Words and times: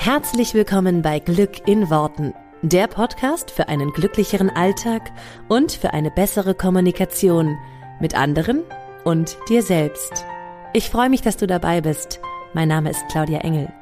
Herzlich 0.00 0.54
willkommen 0.54 1.02
bei 1.02 1.18
Glück 1.18 1.66
in 1.66 1.90
Worten, 1.90 2.32
der 2.62 2.86
Podcast 2.86 3.50
für 3.50 3.68
einen 3.68 3.92
glücklicheren 3.92 4.48
Alltag 4.48 5.10
und 5.48 5.72
für 5.72 5.92
eine 5.92 6.12
bessere 6.12 6.54
Kommunikation 6.54 7.58
mit 8.00 8.14
anderen 8.14 8.62
und 9.02 9.36
dir 9.48 9.60
selbst. 9.60 10.24
Ich 10.72 10.88
freue 10.88 11.10
mich, 11.10 11.20
dass 11.22 11.36
du 11.36 11.48
dabei 11.48 11.80
bist. 11.80 12.20
Mein 12.54 12.68
Name 12.68 12.90
ist 12.90 13.04
Claudia 13.10 13.40
Engel. 13.40 13.72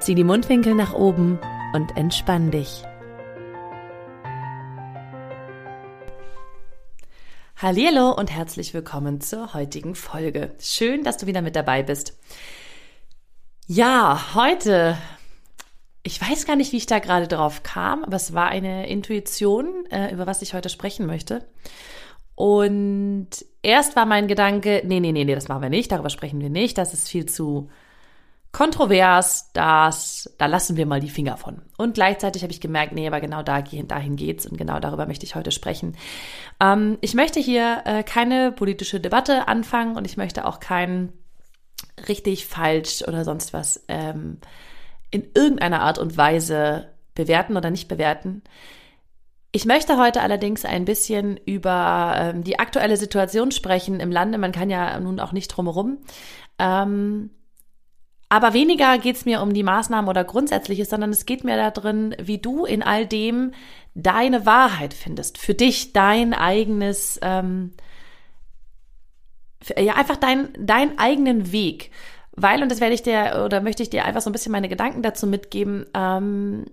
Zieh 0.00 0.14
die 0.14 0.22
Mundwinkel 0.22 0.74
nach 0.74 0.92
oben 0.92 1.40
und 1.72 1.96
entspann 1.96 2.50
dich. 2.50 2.84
Hallo 7.56 8.12
und 8.12 8.30
herzlich 8.30 8.74
willkommen 8.74 9.22
zur 9.22 9.54
heutigen 9.54 9.94
Folge. 9.94 10.54
Schön, 10.60 11.04
dass 11.04 11.16
du 11.16 11.26
wieder 11.26 11.40
mit 11.40 11.56
dabei 11.56 11.82
bist. 11.82 12.18
Ja, 13.66 14.34
heute 14.34 14.98
ich 16.04 16.20
weiß 16.20 16.46
gar 16.46 16.54
nicht, 16.54 16.72
wie 16.72 16.76
ich 16.76 16.86
da 16.86 16.98
gerade 16.98 17.26
drauf 17.26 17.62
kam, 17.62 18.04
aber 18.04 18.16
es 18.16 18.34
war 18.34 18.48
eine 18.48 18.88
Intuition, 18.88 19.86
äh, 19.90 20.12
über 20.12 20.26
was 20.26 20.42
ich 20.42 20.54
heute 20.54 20.68
sprechen 20.68 21.06
möchte. 21.06 21.44
Und 22.34 23.28
erst 23.62 23.96
war 23.96 24.04
mein 24.04 24.28
Gedanke, 24.28 24.82
nee, 24.84 25.00
nee, 25.00 25.12
nee, 25.12 25.24
nee, 25.24 25.34
das 25.34 25.48
machen 25.48 25.62
wir 25.62 25.70
nicht, 25.70 25.90
darüber 25.90 26.10
sprechen 26.10 26.40
wir 26.40 26.50
nicht, 26.50 26.76
das 26.76 26.92
ist 26.92 27.08
viel 27.08 27.26
zu 27.26 27.70
kontrovers, 28.52 29.50
das, 29.52 30.32
da 30.38 30.46
lassen 30.46 30.76
wir 30.76 30.86
mal 30.86 31.00
die 31.00 31.10
Finger 31.10 31.38
von. 31.38 31.62
Und 31.78 31.94
gleichzeitig 31.94 32.42
habe 32.42 32.52
ich 32.52 32.60
gemerkt, 32.60 32.92
nee, 32.92 33.06
aber 33.06 33.20
genau 33.20 33.42
da, 33.42 33.62
dahin 33.62 34.16
geht's 34.16 34.46
und 34.46 34.58
genau 34.58 34.80
darüber 34.80 35.06
möchte 35.06 35.24
ich 35.24 35.34
heute 35.34 35.52
sprechen. 35.52 35.96
Ähm, 36.60 36.98
ich 37.00 37.14
möchte 37.14 37.40
hier 37.40 37.82
äh, 37.86 38.02
keine 38.02 38.52
politische 38.52 39.00
Debatte 39.00 39.48
anfangen 39.48 39.96
und 39.96 40.04
ich 40.04 40.16
möchte 40.16 40.44
auch 40.44 40.60
kein 40.60 41.12
richtig, 42.08 42.46
falsch 42.46 43.02
oder 43.08 43.24
sonst 43.24 43.52
was 43.52 43.84
ähm, 43.88 44.38
in 45.14 45.30
irgendeiner 45.32 45.80
Art 45.80 45.98
und 45.98 46.16
Weise 46.16 46.88
bewerten 47.14 47.56
oder 47.56 47.70
nicht 47.70 47.86
bewerten. 47.86 48.42
Ich 49.52 49.64
möchte 49.64 49.96
heute 49.96 50.22
allerdings 50.22 50.64
ein 50.64 50.84
bisschen 50.84 51.36
über 51.36 52.14
ähm, 52.16 52.42
die 52.42 52.58
aktuelle 52.58 52.96
Situation 52.96 53.52
sprechen 53.52 54.00
im 54.00 54.10
Lande. 54.10 54.38
Man 54.38 54.50
kann 54.50 54.70
ja 54.70 54.98
nun 54.98 55.20
auch 55.20 55.30
nicht 55.30 55.46
drumherum. 55.46 55.98
Ähm, 56.58 57.30
aber 58.28 58.54
weniger 58.54 58.98
geht 58.98 59.14
es 59.14 59.24
mir 59.24 59.40
um 59.40 59.54
die 59.54 59.62
Maßnahmen 59.62 60.10
oder 60.10 60.24
Grundsätzliches, 60.24 60.90
sondern 60.90 61.10
es 61.10 61.26
geht 61.26 61.44
mir 61.44 61.70
darin, 61.70 62.16
wie 62.20 62.38
du 62.38 62.64
in 62.64 62.82
all 62.82 63.06
dem 63.06 63.52
deine 63.94 64.44
Wahrheit 64.44 64.94
findest. 64.94 65.38
Für 65.38 65.54
dich 65.54 65.92
dein 65.92 66.34
eigenes, 66.34 67.20
ähm, 67.22 67.70
ja, 69.78 69.94
einfach 69.94 70.16
dein, 70.16 70.48
deinen 70.58 70.98
eigenen 70.98 71.52
Weg. 71.52 71.92
Weil, 72.36 72.62
und 72.62 72.70
das 72.70 72.80
werde 72.80 72.94
ich 72.94 73.02
dir 73.02 73.42
oder 73.44 73.60
möchte 73.60 73.82
ich 73.82 73.90
dir 73.90 74.04
einfach 74.04 74.20
so 74.20 74.30
ein 74.30 74.32
bisschen 74.32 74.52
meine 74.52 74.68
Gedanken 74.68 75.02
dazu 75.02 75.26
mitgeben, 75.26 75.86
ähm, 75.94 76.64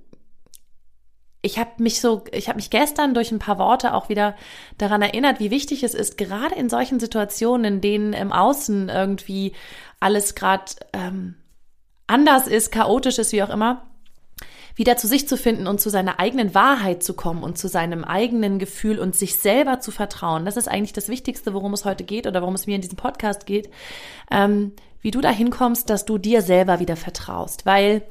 ich 1.44 1.58
habe 1.58 1.72
mich 1.78 2.02
so, 2.02 2.24
ich 2.32 2.48
habe 2.48 2.58
mich 2.58 2.70
gestern 2.70 3.14
durch 3.14 3.32
ein 3.32 3.40
paar 3.40 3.58
Worte 3.58 3.94
auch 3.94 4.10
wieder 4.10 4.36
daran 4.78 5.02
erinnert, 5.02 5.40
wie 5.40 5.50
wichtig 5.50 5.84
es 5.84 5.94
ist, 5.94 6.18
gerade 6.18 6.56
in 6.56 6.70
solchen 6.70 7.00
Situationen, 7.00 7.76
in 7.76 7.82
denen 7.82 8.14
im 8.14 8.32
Außen 8.32 8.90
irgendwie 8.90 9.54
alles 10.00 10.36
gerade 10.36 10.66
ähm, 10.94 11.36
anders 12.06 12.48
ist, 12.48 12.72
chaotisch 12.72 13.18
ist, 13.18 13.32
wie 13.32 13.42
auch 13.42 13.50
immer, 13.50 13.88
wieder 14.76 14.98
zu 14.98 15.08
sich 15.08 15.28
zu 15.28 15.36
finden 15.36 15.68
und 15.68 15.82
zu 15.82 15.90
seiner 15.90 16.20
eigenen 16.20 16.54
Wahrheit 16.54 17.04
zu 17.04 17.14
kommen 17.16 17.44
und 17.44 17.58
zu 17.58 17.68
seinem 17.68 18.04
eigenen 18.04 18.60
Gefühl 18.60 19.00
und 19.00 19.16
sich 19.16 19.36
selber 19.36 19.80
zu 19.80 19.92
vertrauen. 19.92 20.46
Das 20.46 20.58
ist 20.58 20.68
eigentlich 20.68 20.94
das 20.94 21.10
Wichtigste, 21.10 21.54
worum 21.54 21.74
es 21.74 21.86
heute 21.86 22.04
geht 22.04 22.28
oder 22.28 22.42
worum 22.42 22.56
es 22.56 22.68
mir 22.68 22.76
in 22.76 22.82
diesem 22.82 22.98
Podcast 22.98 23.46
geht. 23.46 23.70
Ähm, 24.30 24.74
wie 25.02 25.12
du 25.12 25.22
dahin 25.22 25.50
kommst, 25.50 25.90
dass 25.90 26.06
du 26.06 26.18
dir 26.18 26.42
selber 26.42 26.80
wieder 26.80 26.96
vertraust. 26.96 27.66
Weil 27.66 28.04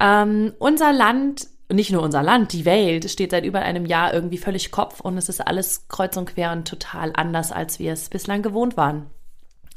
ähm, 0.00 0.52
unser 0.58 0.92
Land, 0.92 1.48
nicht 1.72 1.90
nur 1.90 2.02
unser 2.02 2.22
Land, 2.22 2.52
die 2.52 2.64
Welt 2.64 3.10
steht 3.10 3.30
seit 3.30 3.44
über 3.44 3.60
einem 3.60 3.86
Jahr 3.86 4.12
irgendwie 4.12 4.38
völlig 4.38 4.70
Kopf 4.70 5.00
und 5.00 5.16
es 5.18 5.28
ist 5.28 5.40
alles 5.40 5.88
kreuz 5.88 6.16
und 6.16 6.26
quer 6.26 6.52
und 6.52 6.68
total 6.68 7.12
anders, 7.14 7.52
als 7.52 7.78
wir 7.78 7.92
es 7.92 8.08
bislang 8.08 8.42
gewohnt 8.42 8.76
waren. 8.76 9.10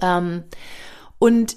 Ähm, 0.02 0.44
und 1.20 1.56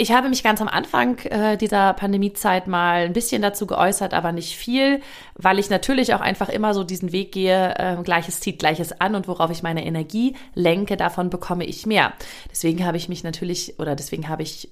ich 0.00 0.12
habe 0.12 0.30
mich 0.30 0.42
ganz 0.42 0.62
am 0.62 0.68
Anfang 0.68 1.18
äh, 1.26 1.58
dieser 1.58 1.92
Pandemiezeit 1.92 2.66
mal 2.66 3.02
ein 3.02 3.12
bisschen 3.12 3.42
dazu 3.42 3.66
geäußert, 3.66 4.14
aber 4.14 4.32
nicht 4.32 4.56
viel, 4.56 5.02
weil 5.34 5.58
ich 5.58 5.68
natürlich 5.68 6.14
auch 6.14 6.22
einfach 6.22 6.48
immer 6.48 6.72
so 6.72 6.84
diesen 6.84 7.12
Weg 7.12 7.32
gehe, 7.32 7.74
äh, 7.76 8.02
Gleiches 8.02 8.40
zieht 8.40 8.58
Gleiches 8.58 8.98
an 8.98 9.14
und 9.14 9.28
worauf 9.28 9.50
ich 9.50 9.62
meine 9.62 9.84
Energie 9.84 10.36
lenke, 10.54 10.96
davon 10.96 11.28
bekomme 11.28 11.66
ich 11.66 11.84
mehr. 11.84 12.14
Deswegen 12.50 12.86
habe 12.86 12.96
ich 12.96 13.10
mich 13.10 13.24
natürlich 13.24 13.78
oder 13.78 13.94
deswegen 13.94 14.30
habe 14.30 14.42
ich 14.42 14.70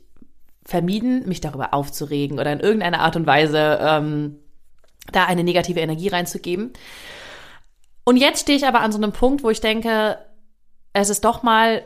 vermieden, 0.65 1.28
mich 1.28 1.43
darüber 1.43 1.75
aufzuregen 1.75 2.38
oder 2.38 2.50
in 2.50 2.61
irgendeiner 2.61 3.00
Art 3.00 3.17
und 3.17 3.27
Weise 3.27 3.78
ähm, 3.83 4.38
da 5.12 5.27
eine 5.27 5.44
negative 5.44 5.81
Energie 5.81 6.09
reinzugeben. 6.09 6.72
Und 8.05 8.17
jetzt 8.17 8.41
stehe 8.41 8.56
ich 8.56 8.67
aber 8.67 8.81
an 8.81 8.93
so 8.93 8.99
einem 8.99 9.12
Punkt, 9.12 9.44
wo 9.44 9.50
ich 9.50 9.61
denke, 9.61 10.17
es 10.94 11.11
ist 11.11 11.27
doch 11.27 11.43
mal, 11.43 11.83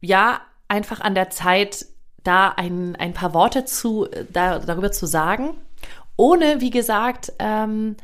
ja, 0.00 0.40
einfach 0.66 1.02
an 1.02 1.14
der 1.14 1.28
Zeit, 1.28 1.84
da 2.24 2.50
ein, 2.50 2.96
ein 2.96 3.12
paar 3.12 3.34
Worte 3.34 3.64
zu, 3.64 4.08
da, 4.32 4.58
darüber 4.58 4.92
zu 4.92 5.06
sagen, 5.06 5.54
ohne, 6.16 6.60
wie 6.60 6.70
gesagt, 6.70 7.32
ähm, 7.38 7.96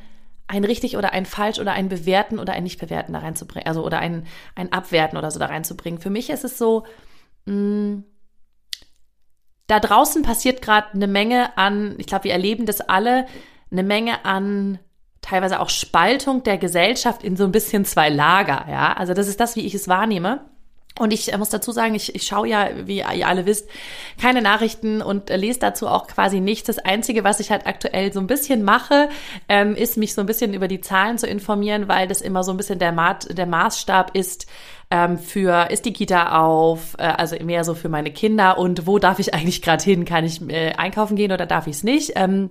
ein 0.49 0.65
richtig 0.65 0.97
oder 0.97 1.13
ein 1.13 1.27
falsch 1.27 1.59
oder 1.59 1.73
ein 1.73 1.89
bewerten 1.89 2.39
oder 2.39 2.53
ein 2.53 2.63
nicht 2.63 2.81
bewerten 2.81 3.13
da 3.13 3.19
reinzubringen, 3.19 3.67
also 3.67 3.85
oder 3.85 3.99
ein, 3.99 4.27
ein 4.55 4.73
abwerten 4.73 5.19
oder 5.19 5.31
so 5.31 5.39
da 5.39 5.47
reinzubringen. 5.47 6.01
Für 6.01 6.11
mich 6.11 6.31
ist 6.31 6.45
es 6.45 6.57
so, 6.57 6.85
mh, 7.47 7.55
mm, 7.55 8.05
da 9.67 9.81
draußen 9.81 10.23
passiert 10.23 10.63
gerade 10.63 10.93
eine 10.95 11.09
Menge 11.09 11.57
an, 11.59 11.97
ich 11.99 12.07
glaube, 12.07 12.25
wir 12.25 12.33
erleben 12.33 12.67
das 12.67 12.81
alle, 12.81 13.27
eine 13.73 13.83
Menge 13.83 14.25
an 14.25 14.79
teilweise 15.23 15.59
auch 15.59 15.71
Spaltung 15.71 16.45
der 16.45 16.57
Gesellschaft 16.57 17.25
in 17.25 17.37
so 17.37 17.45
ein 17.45 17.51
bisschen 17.51 17.85
zwei 17.85 18.09
Lager, 18.09 18.67
ja. 18.71 18.93
Also 18.93 19.13
das 19.13 19.27
ist 19.27 19.41
das, 19.41 19.57
wie 19.57 19.67
ich 19.67 19.75
es 19.75 19.89
wahrnehme. 19.89 20.45
Und 20.99 21.13
ich 21.13 21.33
äh, 21.33 21.39
muss 21.39 21.51
dazu 21.51 21.73
sagen, 21.73 21.95
ich, 21.95 22.15
ich 22.15 22.27
schaue 22.27 22.49
ja, 22.49 22.69
wie 22.85 22.99
ihr 22.99 23.29
alle 23.29 23.47
wisst, 23.47 23.69
keine 24.21 24.41
Nachrichten 24.41 25.03
und 25.03 25.31
äh, 25.31 25.37
lese 25.37 25.59
dazu 25.59 25.89
auch 25.89 26.07
quasi 26.07 26.41
nichts. 26.41 26.67
Das 26.67 26.79
Einzige, 26.79 27.25
was 27.25 27.41
ich 27.41 27.51
halt 27.51 27.67
aktuell 27.67 28.13
so 28.13 28.21
ein 28.21 28.27
bisschen 28.27 28.63
mache, 28.63 29.09
ähm, 29.49 29.75
ist 29.75 29.97
mich 29.97 30.15
so 30.15 30.21
ein 30.21 30.27
bisschen 30.27 30.55
über 30.55 30.69
die 30.69 30.81
Zahlen 30.81 31.19
zu 31.19 31.27
informieren, 31.27 31.89
weil 31.89 32.09
das 32.09 32.21
immer 32.21 32.45
so 32.45 32.51
ein 32.51 32.57
bisschen 32.57 32.79
der, 32.79 32.93
Maat, 32.93 33.37
der 33.37 33.47
Maßstab 33.47 34.17
ist, 34.17 34.47
ähm, 34.91 35.19
für 35.19 35.69
ist 35.71 35.85
die 35.85 35.93
Kita 35.93 36.39
auf, 36.39 36.95
äh, 36.99 37.03
also 37.03 37.37
mehr 37.45 37.65
so 37.65 37.75
für 37.75 37.89
meine 37.89 38.13
Kinder 38.13 38.57
und 38.57 38.87
wo 38.87 38.99
darf 38.99 39.19
ich 39.19 39.35
eigentlich 39.35 39.63
gerade 39.63 39.85
hin? 39.85 40.05
Kann 40.05 40.25
ich 40.25 40.41
äh, 40.49 40.73
einkaufen 40.75 41.17
gehen 41.17 41.33
oder 41.33 41.47
darf 41.47 41.67
ich 41.67 41.77
es 41.77 41.83
nicht? 41.83 42.13
Ähm, 42.15 42.51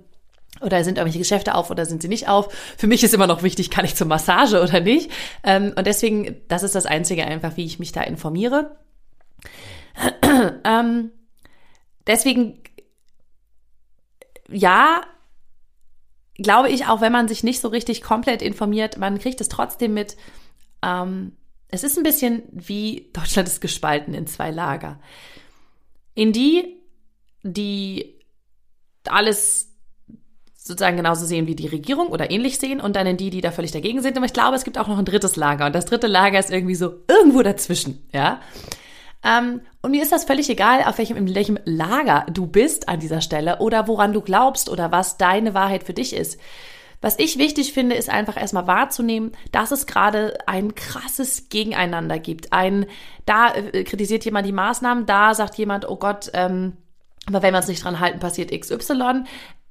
oder 0.61 0.83
sind 0.83 0.97
irgendwelche 0.97 1.19
Geschäfte 1.19 1.55
auf 1.55 1.69
oder 1.69 1.85
sind 1.85 2.01
sie 2.01 2.07
nicht 2.07 2.27
auf? 2.27 2.53
Für 2.77 2.87
mich 2.87 3.03
ist 3.03 3.13
immer 3.13 3.27
noch 3.27 3.43
wichtig, 3.43 3.69
kann 3.69 3.85
ich 3.85 3.95
zur 3.95 4.07
Massage 4.07 4.61
oder 4.61 4.79
nicht? 4.79 5.11
Ähm, 5.43 5.73
und 5.75 5.85
deswegen, 5.85 6.41
das 6.47 6.63
ist 6.63 6.75
das 6.75 6.85
Einzige 6.85 7.25
einfach, 7.25 7.57
wie 7.57 7.65
ich 7.65 7.79
mich 7.79 7.91
da 7.91 8.01
informiere. 8.01 8.77
ähm, 10.63 11.11
deswegen, 12.07 12.61
ja, 14.49 15.01
glaube 16.35 16.69
ich, 16.69 16.87
auch 16.87 17.01
wenn 17.01 17.11
man 17.11 17.27
sich 17.27 17.43
nicht 17.43 17.61
so 17.61 17.67
richtig 17.67 18.01
komplett 18.01 18.41
informiert, 18.41 18.97
man 18.97 19.19
kriegt 19.19 19.41
es 19.41 19.49
trotzdem 19.49 19.93
mit. 19.93 20.17
Ähm, 20.81 21.33
es 21.69 21.83
ist 21.83 21.97
ein 21.97 22.03
bisschen 22.03 22.43
wie 22.51 23.09
Deutschland 23.13 23.47
ist 23.47 23.61
gespalten 23.61 24.13
in 24.13 24.27
zwei 24.27 24.51
Lager. 24.51 24.99
In 26.13 26.31
die, 26.31 26.81
die 27.43 28.19
alles 29.07 29.74
sozusagen 30.65 30.97
genauso 30.97 31.27
sehen 31.27 31.45
wie 31.45 31.55
die 31.55 31.67
Regierung 31.67 32.07
oder 32.07 32.31
ähnlich 32.31 32.57
sehen 32.57 32.81
und 32.81 32.95
dann 32.95 33.05
in 33.05 33.17
die, 33.17 33.29
die 33.29 33.41
da 33.41 33.51
völlig 33.51 33.71
dagegen 33.71 34.01
sind. 34.01 34.17
Aber 34.17 34.25
ich 34.25 34.33
glaube, 34.33 34.55
es 34.55 34.63
gibt 34.63 34.79
auch 34.79 34.87
noch 34.87 34.97
ein 34.97 35.05
drittes 35.05 35.35
Lager 35.35 35.67
und 35.67 35.75
das 35.75 35.85
dritte 35.85 36.07
Lager 36.07 36.39
ist 36.39 36.51
irgendwie 36.51 36.73
so 36.73 36.95
irgendwo 37.07 37.43
dazwischen, 37.43 38.03
ja. 38.11 38.41
Ähm, 39.23 39.61
und 39.81 39.91
mir 39.91 40.01
ist 40.01 40.11
das 40.11 40.23
völlig 40.23 40.49
egal, 40.49 40.83
auf 40.83 40.97
welchem, 40.97 41.17
in 41.17 41.33
welchem 41.35 41.59
Lager 41.65 42.25
du 42.31 42.47
bist 42.47 42.89
an 42.89 42.99
dieser 42.99 43.21
Stelle 43.21 43.59
oder 43.59 43.87
woran 43.87 44.11
du 44.11 44.21
glaubst 44.21 44.69
oder 44.69 44.91
was 44.91 45.17
deine 45.17 45.53
Wahrheit 45.53 45.83
für 45.83 45.93
dich 45.93 46.15
ist. 46.15 46.39
Was 46.99 47.19
ich 47.19 47.37
wichtig 47.37 47.71
finde, 47.71 47.95
ist 47.95 48.09
einfach 48.09 48.35
erstmal 48.35 48.65
wahrzunehmen, 48.65 49.33
dass 49.51 49.71
es 49.71 49.85
gerade 49.85 50.35
ein 50.47 50.73
krasses 50.73 51.49
Gegeneinander 51.49 52.17
gibt. 52.17 52.53
Ein, 52.53 52.87
da 53.27 53.53
äh, 53.53 53.83
kritisiert 53.83 54.25
jemand 54.25 54.47
die 54.47 54.51
Maßnahmen, 54.51 55.05
da 55.05 55.35
sagt 55.35 55.55
jemand, 55.55 55.87
oh 55.87 55.97
Gott, 55.97 56.31
ähm, 56.33 56.77
aber 57.27 57.41
wenn 57.41 57.53
wir 57.53 57.57
uns 57.57 57.67
nicht 57.67 57.83
dran 57.83 57.99
halten, 57.99 58.19
passiert 58.19 58.51
XY 58.51 59.23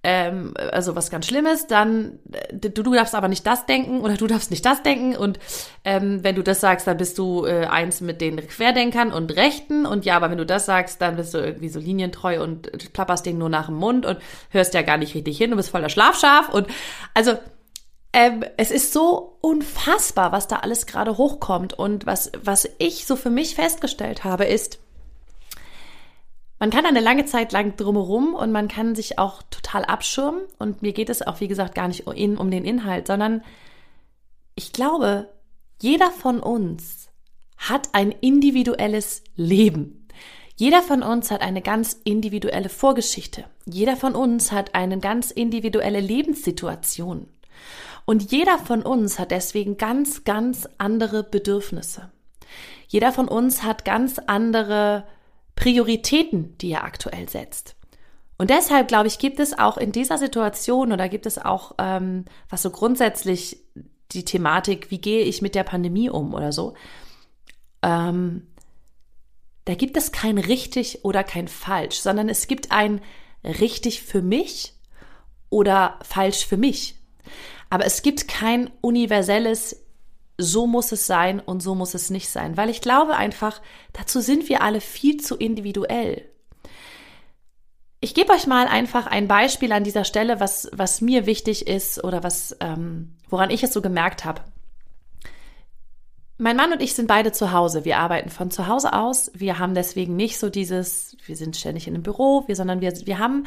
ähm, 0.04 0.52
also 0.70 0.94
was 0.94 1.10
ganz 1.10 1.26
Schlimmes, 1.26 1.66
dann 1.66 2.18
du, 2.52 2.68
du 2.68 2.92
darfst 2.92 3.14
aber 3.14 3.28
nicht 3.28 3.46
das 3.46 3.64
denken 3.64 4.02
oder 4.02 4.16
du 4.16 4.26
darfst 4.26 4.50
nicht 4.50 4.64
das 4.64 4.82
denken. 4.82 5.16
Und 5.16 5.38
ähm, 5.82 6.22
wenn 6.22 6.36
du 6.36 6.42
das 6.42 6.60
sagst, 6.60 6.86
dann 6.86 6.98
bist 6.98 7.18
du 7.18 7.46
äh, 7.46 7.64
eins 7.64 8.02
mit 8.02 8.20
den 8.20 8.36
Querdenkern 8.36 9.12
und 9.12 9.34
Rechten. 9.34 9.86
Und 9.86 10.04
ja, 10.04 10.16
aber 10.16 10.30
wenn 10.30 10.38
du 10.38 10.46
das 10.46 10.66
sagst, 10.66 11.00
dann 11.00 11.16
bist 11.16 11.32
du 11.32 11.38
irgendwie 11.38 11.70
so 11.70 11.80
linientreu 11.80 12.42
und 12.42 12.92
plapperst 12.92 13.24
den 13.24 13.38
nur 13.38 13.48
nach 13.48 13.66
dem 13.66 13.76
Mund 13.76 14.04
und 14.04 14.18
hörst 14.50 14.74
ja 14.74 14.82
gar 14.82 14.98
nicht 14.98 15.14
richtig 15.14 15.38
hin, 15.38 15.50
du 15.50 15.56
bist 15.56 15.70
voller 15.70 15.88
Schlafschaf. 15.88 16.50
Und 16.50 16.68
also 17.14 17.38
ähm, 18.12 18.44
es 18.58 18.70
ist 18.70 18.92
so 18.92 19.38
unfassbar, 19.40 20.32
was 20.32 20.48
da 20.48 20.56
alles 20.56 20.86
gerade 20.86 21.16
hochkommt. 21.16 21.72
Und 21.72 22.04
was 22.04 22.30
was 22.42 22.68
ich 22.76 23.06
so 23.06 23.16
für 23.16 23.30
mich 23.30 23.54
festgestellt 23.54 24.22
habe 24.22 24.44
ist 24.44 24.83
man 26.64 26.70
kann 26.70 26.86
eine 26.86 27.00
lange 27.00 27.26
Zeit 27.26 27.52
lang 27.52 27.76
drumherum 27.76 28.32
und 28.32 28.50
man 28.50 28.68
kann 28.68 28.94
sich 28.94 29.18
auch 29.18 29.42
total 29.50 29.84
abschirmen. 29.84 30.40
Und 30.58 30.80
mir 30.80 30.94
geht 30.94 31.10
es 31.10 31.20
auch, 31.20 31.40
wie 31.40 31.46
gesagt, 31.46 31.74
gar 31.74 31.88
nicht 31.88 32.06
um 32.06 32.50
den 32.50 32.64
Inhalt, 32.64 33.06
sondern 33.06 33.42
ich 34.54 34.72
glaube, 34.72 35.28
jeder 35.82 36.10
von 36.10 36.40
uns 36.40 37.10
hat 37.58 37.90
ein 37.92 38.12
individuelles 38.12 39.24
Leben. 39.36 40.08
Jeder 40.56 40.80
von 40.80 41.02
uns 41.02 41.30
hat 41.30 41.42
eine 41.42 41.60
ganz 41.60 42.00
individuelle 42.02 42.70
Vorgeschichte. 42.70 43.44
Jeder 43.66 43.98
von 43.98 44.14
uns 44.14 44.50
hat 44.50 44.74
eine 44.74 44.98
ganz 44.98 45.32
individuelle 45.32 46.00
Lebenssituation. 46.00 47.28
Und 48.06 48.32
jeder 48.32 48.56
von 48.56 48.80
uns 48.80 49.18
hat 49.18 49.32
deswegen 49.32 49.76
ganz, 49.76 50.24
ganz 50.24 50.66
andere 50.78 51.24
Bedürfnisse. 51.24 52.10
Jeder 52.88 53.12
von 53.12 53.28
uns 53.28 53.64
hat 53.64 53.84
ganz 53.84 54.18
andere 54.18 55.04
Prioritäten, 55.56 56.56
die 56.58 56.72
er 56.72 56.84
aktuell 56.84 57.28
setzt. 57.28 57.76
Und 58.36 58.50
deshalb, 58.50 58.88
glaube 58.88 59.06
ich, 59.06 59.18
gibt 59.18 59.38
es 59.38 59.56
auch 59.56 59.76
in 59.76 59.92
dieser 59.92 60.18
Situation 60.18 60.92
oder 60.92 61.08
gibt 61.08 61.26
es 61.26 61.38
auch, 61.38 61.76
ähm, 61.78 62.24
was 62.48 62.62
so 62.62 62.70
grundsätzlich 62.70 63.58
die 64.12 64.24
Thematik, 64.24 64.90
wie 64.90 65.00
gehe 65.00 65.22
ich 65.22 65.42
mit 65.42 65.54
der 65.54 65.62
Pandemie 65.62 66.10
um 66.10 66.34
oder 66.34 66.52
so, 66.52 66.74
ähm, 67.82 68.48
da 69.64 69.74
gibt 69.74 69.96
es 69.96 70.12
kein 70.12 70.38
richtig 70.38 71.04
oder 71.04 71.24
kein 71.24 71.48
falsch, 71.48 71.96
sondern 71.96 72.28
es 72.28 72.46
gibt 72.48 72.70
ein 72.70 73.00
richtig 73.44 74.02
für 74.02 74.20
mich 74.20 74.74
oder 75.48 75.98
falsch 76.02 76.44
für 76.44 76.56
mich. 76.56 76.96
Aber 77.70 77.86
es 77.86 78.02
gibt 78.02 78.28
kein 78.28 78.70
universelles 78.80 79.83
so 80.36 80.66
muss 80.66 80.92
es 80.92 81.06
sein 81.06 81.40
und 81.40 81.62
so 81.62 81.74
muss 81.74 81.94
es 81.94 82.10
nicht 82.10 82.28
sein, 82.28 82.56
weil 82.56 82.70
ich 82.70 82.80
glaube 82.80 83.16
einfach, 83.16 83.60
dazu 83.92 84.20
sind 84.20 84.48
wir 84.48 84.62
alle 84.62 84.80
viel 84.80 85.18
zu 85.18 85.36
individuell. 85.36 86.28
Ich 88.00 88.14
gebe 88.14 88.32
euch 88.32 88.46
mal 88.46 88.66
einfach 88.66 89.06
ein 89.06 89.28
Beispiel 89.28 89.72
an 89.72 89.84
dieser 89.84 90.04
Stelle, 90.04 90.38
was, 90.40 90.68
was 90.72 91.00
mir 91.00 91.24
wichtig 91.24 91.66
ist 91.66 92.04
oder 92.04 92.22
was, 92.22 92.56
ähm, 92.60 93.16
woran 93.30 93.50
ich 93.50 93.62
es 93.62 93.72
so 93.72 93.80
gemerkt 93.80 94.24
habe. 94.24 94.42
Mein 96.36 96.56
Mann 96.56 96.72
und 96.72 96.82
ich 96.82 96.94
sind 96.94 97.06
beide 97.06 97.30
zu 97.30 97.52
Hause. 97.52 97.84
Wir 97.84 97.98
arbeiten 97.98 98.28
von 98.28 98.50
zu 98.50 98.66
Hause 98.66 98.92
aus. 98.92 99.30
Wir 99.34 99.58
haben 99.58 99.74
deswegen 99.74 100.16
nicht 100.16 100.38
so 100.38 100.50
dieses, 100.50 101.16
wir 101.24 101.36
sind 101.36 101.56
ständig 101.56 101.86
in 101.86 101.94
einem 101.94 102.02
Büro, 102.02 102.44
wir, 102.46 102.56
sondern 102.56 102.80
wir, 102.80 102.92
wir 103.06 103.18
haben 103.20 103.46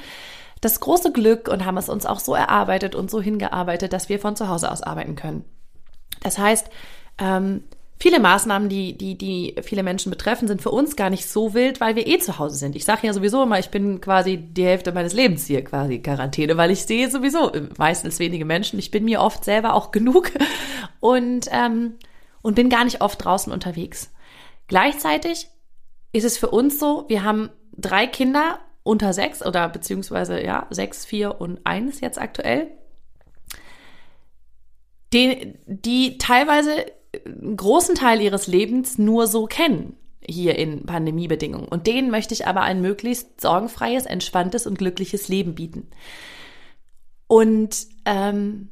das 0.62 0.80
große 0.80 1.12
Glück 1.12 1.50
und 1.50 1.66
haben 1.66 1.78
es 1.78 1.90
uns 1.90 2.06
auch 2.06 2.20
so 2.20 2.34
erarbeitet 2.34 2.96
und 2.96 3.12
so 3.12 3.22
hingearbeitet, 3.22 3.94
dass 3.94 4.10
wir 4.10 4.20
von 4.20 4.36
zu 4.36 4.48
Hause 4.48 4.72
aus 4.72 4.82
arbeiten 4.82 5.16
können. 5.16 5.44
Das 6.22 6.38
heißt, 6.38 6.70
ähm, 7.20 7.64
viele 8.00 8.20
Maßnahmen, 8.20 8.70
die, 8.70 8.98
die, 8.98 9.18
die 9.18 9.56
viele 9.62 9.84
Menschen 9.84 10.10
betreffen, 10.10 10.48
sind 10.48 10.62
für 10.62 10.72
uns 10.72 10.96
gar 10.96 11.10
nicht 11.10 11.28
so 11.28 11.54
wild, 11.54 11.82
weil 11.82 11.96
wir 11.96 12.08
eh 12.08 12.20
zu 12.20 12.38
Hause 12.40 12.56
sind. 12.56 12.76
Ich 12.76 12.86
sage 12.86 13.08
ja 13.08 13.14
sowieso 13.14 13.44
immer, 13.44 13.60
ich 13.60 13.70
bin 13.70 14.02
quasi 14.02 14.38
die 14.38 14.66
Hälfte 14.66 14.92
meines 14.92 15.14
Lebens 15.14 15.48
hier 15.48 15.64
quasi 15.64 16.00
Quarantäne, 16.00 16.58
weil 16.58 16.72
ich 16.72 16.84
sehe 16.84 17.10
sowieso 17.10 17.52
meistens 17.78 18.20
wenige 18.20 18.46
Menschen. 18.46 18.80
Ich 18.80 18.92
bin 18.92 19.06
mir 19.06 19.22
oft 19.22 19.44
selber 19.44 19.74
auch 19.74 19.92
genug 19.92 20.32
und, 21.00 21.48
ähm, 21.52 21.94
und 22.42 22.56
bin 22.56 22.70
gar 22.70 22.84
nicht 22.84 23.02
oft 23.02 23.24
draußen 23.24 23.52
unterwegs. 23.52 24.12
Gleichzeitig 24.68 25.48
ist 26.12 26.26
es 26.26 26.38
für 26.38 26.50
uns 26.50 26.80
so, 26.80 27.06
wir 27.08 27.24
haben 27.24 27.50
drei 27.76 28.08
Kinder 28.08 28.60
unter 28.84 29.14
sechs 29.14 29.46
oder 29.46 29.68
beziehungsweise 29.70 30.44
ja, 30.44 30.68
sechs, 30.70 31.06
vier 31.06 31.42
und 31.42 31.60
eins 31.66 32.00
jetzt 32.00 32.20
aktuell 32.20 32.72
die, 35.14 35.56
die 35.66 36.18
teilweise 36.18 36.86
einen 37.26 37.58
großen 37.58 37.96
Teil 37.96 38.22
ihres 38.22 38.48
Lebens 38.48 38.98
nur 38.98 39.28
so 39.28 39.46
kennen 39.46 39.96
hier 40.30 40.58
in 40.58 40.86
Pandemiebedingungen. 40.86 41.68
Und 41.68 41.88
denen 41.88 42.12
möchte 42.12 42.34
ich 42.34 42.48
aber 42.48 42.62
ein 42.62 42.82
möglichst 42.82 43.40
sorgenfreies, 43.40 44.06
entspanntes 44.06 44.68
und 44.68 44.78
glückliches 44.78 45.30
Leben 45.30 45.56
bieten. 45.56 45.88
Und 47.28 47.88
ähm, 48.06 48.70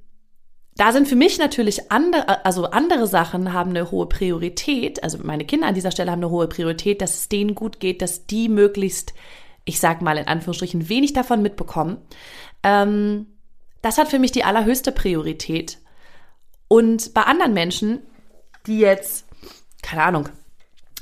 da 0.75 0.91
sind 0.91 1.07
für 1.07 1.15
mich 1.15 1.37
natürlich 1.37 1.91
andere, 1.91 2.45
also 2.45 2.65
andere 2.65 3.07
Sachen 3.07 3.53
haben 3.53 3.69
eine 3.69 3.91
hohe 3.91 4.07
Priorität. 4.07 5.03
Also 5.03 5.19
meine 5.23 5.45
Kinder 5.45 5.67
an 5.67 5.75
dieser 5.75 5.91
Stelle 5.91 6.11
haben 6.11 6.19
eine 6.19 6.29
hohe 6.29 6.47
Priorität, 6.47 7.01
dass 7.01 7.15
es 7.15 7.29
denen 7.29 7.55
gut 7.55 7.79
geht, 7.79 8.01
dass 8.01 8.27
die 8.27 8.49
möglichst, 8.49 9.13
ich 9.63 9.79
sag 9.79 10.01
mal 10.01 10.17
in 10.17 10.27
Anführungsstrichen, 10.27 10.89
wenig 10.89 11.13
davon 11.13 11.41
mitbekommen. 11.41 11.97
Ähm, 12.63 13.27
das 13.81 13.97
hat 13.97 14.09
für 14.09 14.19
mich 14.19 14.33
die 14.33 14.43
allerhöchste 14.43 14.91
Priorität. 14.91 15.77
Und 16.67 17.13
bei 17.13 17.21
anderen 17.23 17.53
Menschen, 17.53 18.01
die 18.67 18.79
jetzt, 18.79 19.25
keine 19.81 20.03
Ahnung, 20.03 20.29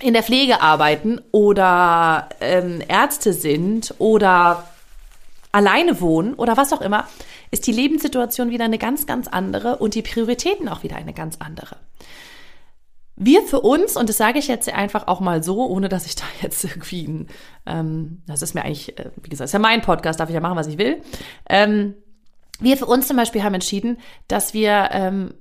in 0.02 0.14
der 0.14 0.24
Pflege 0.24 0.62
arbeiten 0.62 1.22
oder 1.32 2.30
ähm, 2.42 2.82
Ärzte 2.88 3.34
sind 3.34 3.96
oder 4.00 4.68
alleine 5.52 6.02
wohnen 6.02 6.34
oder 6.34 6.58
was 6.58 6.74
auch 6.74 6.82
immer, 6.82 7.08
ist 7.52 7.68
die 7.68 7.72
Lebenssituation 7.72 8.50
wieder 8.50 8.66
eine 8.66 8.80
ganz, 8.80 9.06
ganz 9.06 9.28
andere 9.28 9.78
und 9.78 9.96
die 9.96 10.02
Prioritäten 10.02 10.68
auch 10.68 10.84
wieder 10.84 10.98
eine 10.98 11.14
ganz 11.14 11.38
andere. 11.40 11.78
Wir 13.16 13.44
für 13.44 13.62
uns, 13.62 13.96
und 13.96 14.10
das 14.10 14.18
sage 14.18 14.40
ich 14.40 14.48
jetzt 14.48 14.68
einfach 14.74 15.08
auch 15.08 15.20
mal 15.20 15.44
so, 15.44 15.66
ohne 15.68 15.88
dass 15.88 16.08
ich 16.08 16.16
da 16.16 16.24
jetzt 16.42 16.64
irgendwie, 16.64 17.28
ähm, 17.66 18.24
das 18.26 18.42
ist 18.42 18.56
mir 18.56 18.66
eigentlich, 18.66 18.98
äh, 18.98 19.12
wie 19.22 19.30
gesagt, 19.30 19.46
ist 19.46 19.54
ja 19.54 19.60
mein 19.60 19.82
Podcast, 19.82 20.20
darf 20.20 20.30
ich 20.30 20.36
ja 20.36 20.42
machen, 20.42 20.58
was 20.58 20.68
ich 20.68 20.78
will. 20.78 21.02
Ähm, 21.48 21.94
wir 22.60 22.78
für 22.78 22.86
uns 22.86 23.08
zum 23.08 23.18
Beispiel 23.18 23.44
haben 23.44 23.54
entschieden, 23.54 23.98
dass 24.28 24.54
wir 24.54 24.90
ähm, 24.92 25.34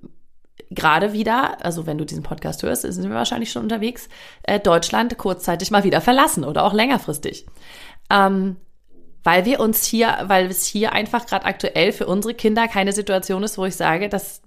gerade 0.74 1.12
wieder, 1.12 1.64
also 1.64 1.86
wenn 1.86 1.98
du 1.98 2.04
diesen 2.04 2.22
Podcast 2.22 2.62
hörst, 2.62 2.82
sind 2.82 3.08
wir 3.08 3.14
wahrscheinlich 3.14 3.52
schon 3.52 3.62
unterwegs, 3.62 4.08
äh, 4.42 4.60
Deutschland 4.60 5.16
kurzzeitig 5.18 5.70
mal 5.70 5.84
wieder 5.84 6.00
verlassen 6.00 6.44
oder 6.44 6.64
auch 6.64 6.72
längerfristig. 6.72 7.46
Ähm, 8.10 8.56
weil 9.24 9.44
wir 9.44 9.60
uns 9.60 9.84
hier, 9.84 10.24
weil 10.26 10.46
es 10.46 10.66
hier 10.66 10.92
einfach 10.92 11.26
gerade 11.26 11.46
aktuell 11.46 11.92
für 11.92 12.06
unsere 12.06 12.34
Kinder 12.34 12.66
keine 12.66 12.92
Situation 12.92 13.42
ist, 13.42 13.56
wo 13.56 13.64
ich 13.64 13.76
sage, 13.76 14.08
das 14.08 14.42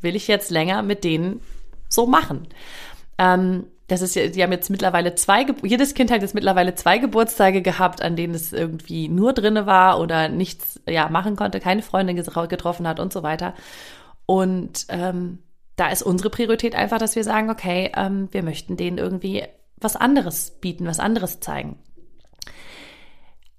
will 0.00 0.16
ich 0.16 0.28
jetzt 0.28 0.50
länger 0.50 0.82
mit 0.82 1.02
denen 1.04 1.40
so 1.88 2.06
machen. 2.06 2.46
Ähm, 3.16 3.66
das 3.88 4.02
ist 4.02 4.14
ja, 4.14 4.26
die 4.26 4.42
haben 4.42 4.52
jetzt 4.52 4.68
mittlerweile 4.68 5.14
zwei, 5.14 5.46
jedes 5.62 5.94
Kind 5.94 6.10
hat 6.10 6.20
jetzt 6.20 6.34
mittlerweile 6.34 6.74
zwei 6.74 6.98
Geburtstage 6.98 7.62
gehabt, 7.62 8.02
an 8.02 8.16
denen 8.16 8.34
es 8.34 8.52
irgendwie 8.52 9.08
nur 9.08 9.32
drinne 9.32 9.64
war 9.64 9.98
oder 9.98 10.28
nichts 10.28 10.78
ja 10.86 11.08
machen 11.08 11.36
konnte, 11.36 11.58
keine 11.58 11.80
Freundin 11.80 12.14
getroffen 12.14 12.86
hat 12.86 13.00
und 13.00 13.14
so 13.14 13.22
weiter. 13.22 13.54
Und 14.26 14.84
ähm, 14.90 15.38
da 15.78 15.88
ist 15.90 16.02
unsere 16.02 16.28
Priorität 16.28 16.74
einfach, 16.74 16.98
dass 16.98 17.16
wir 17.16 17.24
sagen, 17.24 17.50
okay, 17.50 17.92
ähm, 17.96 18.28
wir 18.32 18.42
möchten 18.42 18.76
denen 18.76 18.98
irgendwie 18.98 19.44
was 19.76 19.94
anderes 19.94 20.50
bieten, 20.60 20.86
was 20.86 20.98
anderes 20.98 21.38
zeigen. 21.40 21.78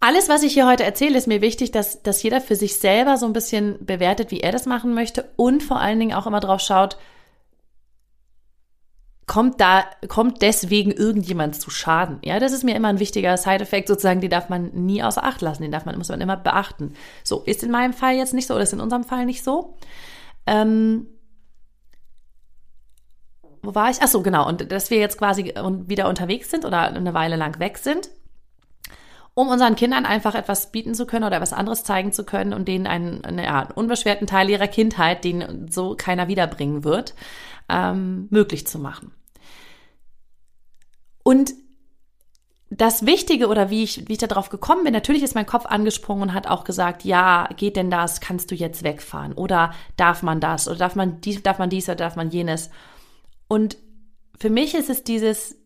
Alles, 0.01 0.30
was 0.30 0.44
ich 0.44 0.54
hier 0.54 0.68
heute 0.68 0.83
erzähle, 0.83 1.18
ist 1.18 1.27
mir 1.27 1.42
wichtig, 1.42 1.71
dass, 1.71 2.04
dass 2.04 2.21
jeder 2.24 2.42
für 2.42 2.56
sich 2.56 2.75
selber 2.75 3.18
so 3.18 3.25
ein 3.25 3.33
bisschen 3.33 3.86
bewertet, 3.86 4.31
wie 4.31 4.42
er 4.42 4.51
das 4.51 4.65
machen 4.65 4.94
möchte 4.94 5.29
und 5.38 5.63
vor 5.63 5.79
allen 5.79 6.00
Dingen 6.00 6.13
auch 6.13 6.27
immer 6.27 6.39
drauf 6.41 6.62
schaut, 6.62 6.98
kommt 9.25 9.62
da, 9.62 9.86
kommt 10.08 10.41
deswegen 10.41 10.91
irgendjemand 10.91 11.62
zu 11.62 11.70
Schaden? 11.70 12.20
Ja, 12.24 12.39
das 12.39 12.51
ist 12.51 12.63
mir 12.63 12.75
immer 12.75 12.88
ein 12.89 13.00
wichtiger 13.00 13.38
Side-Effekt 13.38 13.88
sozusagen, 13.88 14.22
den 14.22 14.29
darf 14.29 14.50
man 14.50 14.72
nie 14.74 15.03
außer 15.03 15.24
Acht 15.24 15.41
lassen, 15.41 15.62
den 15.62 15.72
darf 15.72 15.86
man, 15.86 15.98
muss 15.98 16.10
man 16.10 16.20
immer 16.20 16.38
beachten. 16.38 16.94
So, 17.24 17.44
ist 17.44 17.63
in 17.63 17.72
meinem 17.72 17.94
Fall 17.94 18.15
jetzt 18.15 18.34
nicht 18.34 18.48
so 18.48 18.55
oder 18.55 18.63
ist 18.63 18.74
in 18.74 18.82
unserem 18.82 19.03
Fall 19.03 19.25
nicht 19.25 19.44
so. 19.44 19.77
Ähm, 20.48 21.08
wo 23.62 23.75
war 23.75 23.89
ich? 23.89 23.98
Ach 24.01 24.08
so, 24.08 24.22
genau. 24.22 24.48
Und 24.48 24.72
dass 24.72 24.89
wir 24.89 25.00
jetzt 25.00 25.18
quasi 25.18 25.54
wieder 25.88 26.08
unterwegs 26.08 26.50
sind 26.50 26.66
oder 26.66 26.82
eine 26.82 27.13
Weile 27.13 27.36
lang 27.36 27.60
weg 27.60 27.78
sind, 27.78 28.10
um 29.34 29.48
unseren 29.50 29.75
Kindern 29.75 30.06
einfach 30.06 30.36
etwas 30.36 30.72
bieten 30.72 30.94
zu 30.94 31.06
können 31.06 31.25
oder 31.25 31.38
etwas 31.38 31.54
anderes 31.54 31.84
zeigen 31.84 32.12
zu 32.12 32.25
können 32.25 32.54
und 32.54 32.68
denen 32.68 32.88
einen, 32.88 33.24
einen, 33.24 33.39
ja, 33.39 33.62
einen 33.62 33.72
unbeschwerten 33.72 34.28
Teil 34.28 34.50
ihrer 34.50 34.68
Kindheit, 34.68 35.24
den 35.24 35.70
so 35.70 35.96
keiner 35.96 36.28
wiederbringen 36.28 36.84
wird, 36.84 37.16
ähm, 37.70 38.28
möglich 38.32 38.68
zu 38.68 38.80
machen. 38.80 39.12
Und 41.24 41.54
das 42.72 43.06
Wichtige 43.06 43.48
oder 43.48 43.70
wie 43.70 43.84
ich, 43.84 44.08
wie 44.08 44.13
ich 44.13 44.20
da 44.20 44.28
drauf 44.28 44.50
gekommen 44.50 44.84
bin, 44.84 44.94
natürlich 44.94 45.24
ist 45.24 45.36
mein 45.36 45.46
Kopf 45.46 45.66
angesprungen 45.66 46.24
und 46.24 46.34
hat 46.34 46.48
auch 46.48 46.63
gesagt, 46.63 47.04
ja, 47.04 47.50
geht 47.58 47.75
denn 47.75 47.89
das, 47.89 48.22
kannst 48.22 48.51
du 48.51 48.56
jetzt 48.56 48.84
wegfahren? 48.84 49.34
Oder 49.34 49.74
darf 49.98 50.22
man 50.22 50.39
das? 50.39 50.68
Oder 50.68 50.78
darf 50.78 50.96
man 50.96 51.20
dies, 51.22 51.42
darf 51.42 51.58
man 51.58 51.70
dies 51.70 51.88
oder 51.89 51.96
darf 51.96 52.16
man 52.16 52.30
jenes? 52.30 52.70
Und 53.50 53.77
für 54.38 54.50
mich 54.50 54.75
ist 54.75 54.89
es 54.89 55.03
dieses, 55.03 55.58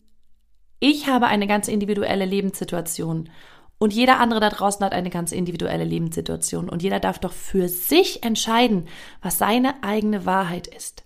ich 0.80 1.08
habe 1.08 1.28
eine 1.28 1.46
ganz 1.46 1.68
individuelle 1.68 2.26
Lebenssituation 2.26 3.30
und 3.78 3.94
jeder 3.94 4.20
andere 4.20 4.40
da 4.40 4.50
draußen 4.50 4.84
hat 4.86 4.94
eine 4.94 5.10
ganz 5.10 5.32
individuelle 5.34 5.84
Lebenssituation 5.84 6.70
und 6.70 6.82
jeder 6.82 7.00
darf 7.00 7.20
doch 7.20 7.34
für 7.34 7.68
sich 7.68 8.24
entscheiden, 8.24 8.88
was 9.22 9.38
seine 9.38 9.84
eigene 9.84 10.26
Wahrheit 10.26 10.68
ist. 10.68 11.04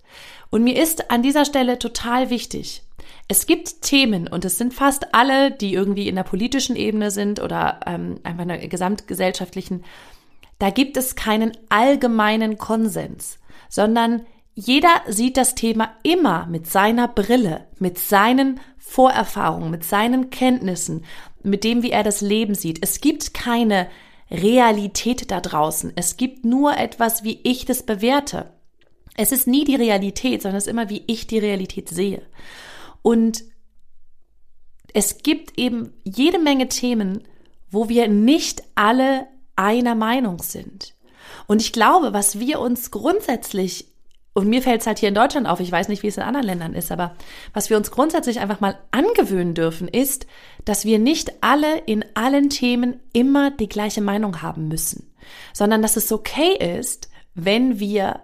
Und 0.50 0.62
mir 0.62 0.80
ist 0.80 1.10
an 1.10 1.22
dieser 1.22 1.44
Stelle 1.44 1.78
total 1.78 2.30
wichtig, 2.30 2.82
es 3.26 3.46
gibt 3.46 3.82
Themen 3.82 4.28
und 4.28 4.44
es 4.44 4.56
sind 4.56 4.72
fast 4.72 5.12
alle, 5.14 5.50
die 5.50 5.74
irgendwie 5.74 6.08
in 6.08 6.14
der 6.14 6.22
politischen 6.22 6.76
Ebene 6.76 7.10
sind 7.10 7.40
oder 7.42 7.80
ähm, 7.84 8.20
einfach 8.22 8.42
in 8.42 8.48
der 8.48 8.68
gesamtgesellschaftlichen, 8.68 9.84
da 10.58 10.70
gibt 10.70 10.96
es 10.96 11.16
keinen 11.16 11.52
allgemeinen 11.68 12.58
Konsens, 12.58 13.38
sondern 13.68 14.24
jeder 14.60 15.02
sieht 15.06 15.36
das 15.36 15.54
Thema 15.54 15.94
immer 16.02 16.46
mit 16.46 16.66
seiner 16.66 17.06
Brille, 17.06 17.68
mit 17.78 17.96
seinen 17.96 18.58
Vorerfahrungen, 18.76 19.70
mit 19.70 19.84
seinen 19.84 20.30
Kenntnissen, 20.30 21.04
mit 21.44 21.62
dem, 21.62 21.84
wie 21.84 21.92
er 21.92 22.02
das 22.02 22.22
Leben 22.22 22.56
sieht. 22.56 22.80
Es 22.82 23.00
gibt 23.00 23.34
keine 23.34 23.86
Realität 24.32 25.30
da 25.30 25.40
draußen. 25.40 25.92
Es 25.94 26.16
gibt 26.16 26.44
nur 26.44 26.76
etwas, 26.76 27.22
wie 27.22 27.38
ich 27.44 27.66
das 27.66 27.84
bewerte. 27.84 28.52
Es 29.16 29.30
ist 29.30 29.46
nie 29.46 29.64
die 29.64 29.76
Realität, 29.76 30.42
sondern 30.42 30.58
es 30.58 30.66
ist 30.66 30.72
immer, 30.72 30.90
wie 30.90 31.04
ich 31.06 31.28
die 31.28 31.38
Realität 31.38 31.88
sehe. 31.88 32.22
Und 33.02 33.44
es 34.92 35.18
gibt 35.18 35.56
eben 35.56 35.92
jede 36.02 36.40
Menge 36.40 36.66
Themen, 36.66 37.22
wo 37.70 37.88
wir 37.88 38.08
nicht 38.08 38.64
alle 38.74 39.28
einer 39.54 39.94
Meinung 39.94 40.42
sind. 40.42 40.94
Und 41.46 41.62
ich 41.62 41.72
glaube, 41.72 42.12
was 42.12 42.40
wir 42.40 42.58
uns 42.58 42.90
grundsätzlich, 42.90 43.87
und 44.38 44.48
mir 44.48 44.62
fällt 44.62 44.82
es 44.82 44.86
halt 44.86 45.00
hier 45.00 45.08
in 45.08 45.16
Deutschland 45.16 45.48
auf, 45.48 45.58
ich 45.58 45.72
weiß 45.72 45.88
nicht, 45.88 46.04
wie 46.04 46.06
es 46.06 46.16
in 46.16 46.22
anderen 46.22 46.46
Ländern 46.46 46.74
ist, 46.74 46.92
aber 46.92 47.16
was 47.52 47.70
wir 47.70 47.76
uns 47.76 47.90
grundsätzlich 47.90 48.38
einfach 48.38 48.60
mal 48.60 48.78
angewöhnen 48.92 49.54
dürfen, 49.54 49.88
ist, 49.88 50.28
dass 50.64 50.84
wir 50.84 51.00
nicht 51.00 51.42
alle 51.42 51.78
in 51.86 52.04
allen 52.14 52.48
Themen 52.48 53.00
immer 53.12 53.50
die 53.50 53.68
gleiche 53.68 54.00
Meinung 54.00 54.40
haben 54.40 54.68
müssen, 54.68 55.12
sondern 55.52 55.82
dass 55.82 55.96
es 55.96 56.12
okay 56.12 56.56
ist, 56.78 57.10
wenn 57.34 57.80
wir 57.80 58.20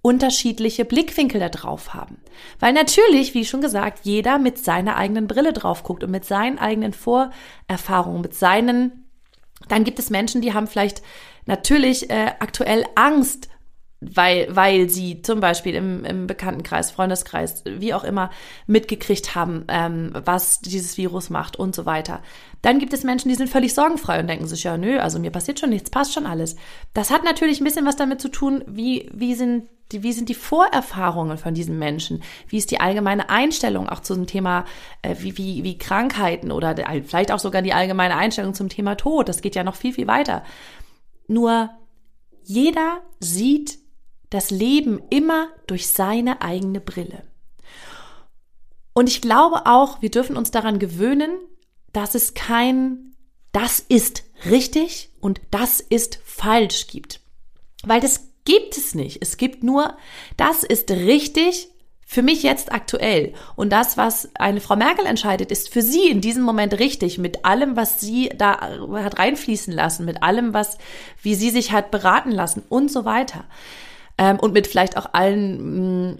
unterschiedliche 0.00 0.86
Blickwinkel 0.86 1.38
da 1.38 1.50
drauf 1.50 1.92
haben. 1.92 2.16
Weil 2.60 2.72
natürlich, 2.72 3.34
wie 3.34 3.44
schon 3.44 3.60
gesagt, 3.60 4.00
jeder 4.04 4.38
mit 4.38 4.56
seiner 4.56 4.96
eigenen 4.96 5.26
Brille 5.26 5.52
drauf 5.52 5.82
guckt 5.82 6.02
und 6.02 6.10
mit 6.10 6.24
seinen 6.24 6.58
eigenen 6.58 6.94
Vorerfahrungen, 6.94 8.22
mit 8.22 8.34
seinen, 8.34 9.04
dann 9.68 9.84
gibt 9.84 9.98
es 9.98 10.08
Menschen, 10.08 10.40
die 10.40 10.54
haben 10.54 10.66
vielleicht 10.66 11.02
natürlich 11.44 12.08
äh, 12.08 12.32
aktuell 12.38 12.86
Angst 12.94 13.50
weil, 14.00 14.46
weil 14.54 14.88
sie 14.88 15.22
zum 15.22 15.40
Beispiel 15.40 15.74
im, 15.74 16.04
im 16.04 16.26
Bekanntenkreis, 16.26 16.90
Freundeskreis, 16.90 17.64
wie 17.64 17.94
auch 17.94 18.04
immer, 18.04 18.30
mitgekriegt 18.66 19.34
haben, 19.34 19.64
ähm, 19.68 20.12
was 20.12 20.60
dieses 20.60 20.96
Virus 20.96 21.30
macht 21.30 21.56
und 21.56 21.74
so 21.74 21.84
weiter. 21.84 22.22
Dann 22.62 22.78
gibt 22.78 22.92
es 22.92 23.02
Menschen, 23.02 23.28
die 23.28 23.34
sind 23.34 23.50
völlig 23.50 23.74
sorgenfrei 23.74 24.20
und 24.20 24.28
denken 24.28 24.46
sich, 24.46 24.64
ja, 24.64 24.76
nö, 24.76 24.98
also 24.98 25.18
mir 25.18 25.30
passiert 25.30 25.58
schon 25.58 25.70
nichts, 25.70 25.90
passt 25.90 26.14
schon 26.14 26.26
alles. 26.26 26.56
Das 26.94 27.10
hat 27.10 27.24
natürlich 27.24 27.60
ein 27.60 27.64
bisschen 27.64 27.86
was 27.86 27.96
damit 27.96 28.20
zu 28.20 28.28
tun, 28.28 28.64
wie, 28.66 29.10
wie 29.12 29.34
sind 29.34 29.68
die, 29.90 30.02
wie 30.02 30.12
sind 30.12 30.28
die 30.28 30.34
Vorerfahrungen 30.34 31.38
von 31.38 31.54
diesen 31.54 31.78
Menschen? 31.78 32.22
Wie 32.46 32.58
ist 32.58 32.70
die 32.70 32.80
allgemeine 32.80 33.30
Einstellung 33.30 33.88
auch 33.88 34.00
zu 34.00 34.14
dem 34.14 34.26
Thema, 34.26 34.64
äh, 35.02 35.16
wie, 35.20 35.38
wie, 35.38 35.64
wie 35.64 35.78
Krankheiten 35.78 36.52
oder 36.52 36.76
vielleicht 37.04 37.32
auch 37.32 37.38
sogar 37.38 37.62
die 37.62 37.72
allgemeine 37.72 38.16
Einstellung 38.16 38.54
zum 38.54 38.68
Thema 38.68 38.96
Tod? 38.96 39.28
Das 39.28 39.40
geht 39.40 39.54
ja 39.54 39.64
noch 39.64 39.76
viel, 39.76 39.94
viel 39.94 40.06
weiter. 40.06 40.44
Nur 41.26 41.70
jeder 42.44 43.02
sieht 43.18 43.78
das 44.30 44.50
Leben 44.50 45.00
immer 45.10 45.48
durch 45.66 45.88
seine 45.88 46.42
eigene 46.42 46.80
Brille. 46.80 47.22
Und 48.92 49.08
ich 49.08 49.20
glaube 49.20 49.66
auch, 49.66 50.02
wir 50.02 50.10
dürfen 50.10 50.36
uns 50.36 50.50
daran 50.50 50.78
gewöhnen, 50.78 51.38
dass 51.92 52.14
es 52.14 52.34
kein 52.34 53.08
das 53.52 53.80
ist 53.80 54.24
richtig 54.48 55.10
und 55.20 55.40
das 55.50 55.80
ist 55.80 56.20
falsch 56.24 56.86
gibt. 56.86 57.20
Weil 57.84 58.00
das 58.00 58.28
gibt 58.44 58.76
es 58.76 58.94
nicht. 58.94 59.18
Es 59.22 59.36
gibt 59.36 59.62
nur, 59.62 59.96
das 60.36 60.64
ist 60.64 60.90
richtig 60.90 61.68
für 62.06 62.22
mich 62.22 62.42
jetzt 62.42 62.72
aktuell. 62.72 63.34
Und 63.54 63.70
das, 63.70 63.96
was 63.96 64.30
eine 64.34 64.60
Frau 64.60 64.76
Merkel 64.76 65.06
entscheidet, 65.06 65.50
ist 65.50 65.68
für 65.70 65.82
sie 65.82 66.08
in 66.08 66.20
diesem 66.20 66.42
Moment 66.42 66.78
richtig, 66.78 67.18
mit 67.18 67.44
allem, 67.44 67.76
was 67.76 68.00
sie 68.00 68.30
da 68.36 68.78
hat 68.92 69.18
reinfließen 69.18 69.72
lassen, 69.72 70.06
mit 70.06 70.22
allem, 70.22 70.54
was, 70.54 70.78
wie 71.22 71.34
sie 71.34 71.50
sich 71.50 71.72
hat 71.72 71.90
beraten 71.90 72.30
lassen 72.30 72.62
und 72.68 72.90
so 72.90 73.04
weiter 73.04 73.44
ähm, 74.18 74.38
und 74.38 74.52
mit 74.52 74.66
vielleicht 74.66 74.96
auch 74.96 75.06
allen 75.12 76.10
mh, 76.10 76.12
mm, 76.12 76.18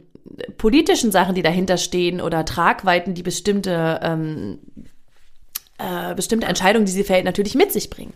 politischen 0.57 1.11
Sachen, 1.11 1.35
die 1.35 1.43
dahinter 1.43 1.77
stehen 1.77 2.21
oder 2.21 2.45
Tragweiten, 2.45 3.15
die 3.15 3.23
bestimmte, 3.23 4.01
ähm, 4.03 4.59
äh, 5.79 6.15
bestimmte 6.15 6.47
Entscheidungen, 6.47 6.87
die 6.87 6.93
sie 6.93 7.05
fällt, 7.05 7.25
natürlich 7.25 7.55
mit 7.55 7.73
sich 7.73 7.91
bringen. 7.91 8.13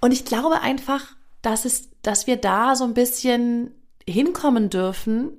Und 0.00 0.12
ich 0.12 0.24
glaube 0.24 0.60
einfach, 0.60 1.02
dass, 1.42 1.64
es, 1.64 1.88
dass 2.02 2.26
wir 2.26 2.36
da 2.36 2.76
so 2.76 2.84
ein 2.84 2.94
bisschen 2.94 3.74
hinkommen 4.06 4.70
dürfen, 4.70 5.32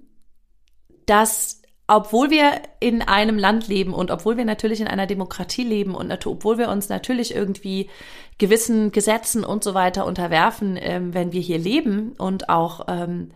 dass 1.05 1.61
obwohl 1.87 2.31
wir 2.31 2.61
in 2.79 3.01
einem 3.01 3.37
Land 3.37 3.67
leben 3.67 3.93
und 3.93 4.09
obwohl 4.09 4.37
wir 4.37 4.45
natürlich 4.45 4.81
in 4.81 4.87
einer 4.87 5.05
Demokratie 5.05 5.63
leben 5.63 5.93
und 5.93 6.25
obwohl 6.25 6.57
wir 6.57 6.69
uns 6.69 6.89
natürlich 6.89 7.35
irgendwie 7.35 7.89
gewissen 8.37 8.91
Gesetzen 8.91 9.43
und 9.43 9.63
so 9.63 9.73
weiter 9.73 10.05
unterwerfen, 10.05 10.77
ähm, 10.79 11.13
wenn 11.13 11.31
wir 11.31 11.41
hier 11.41 11.59
leben 11.59 12.13
und 12.17 12.49
auch 12.49 12.85
ähm, 12.87 13.31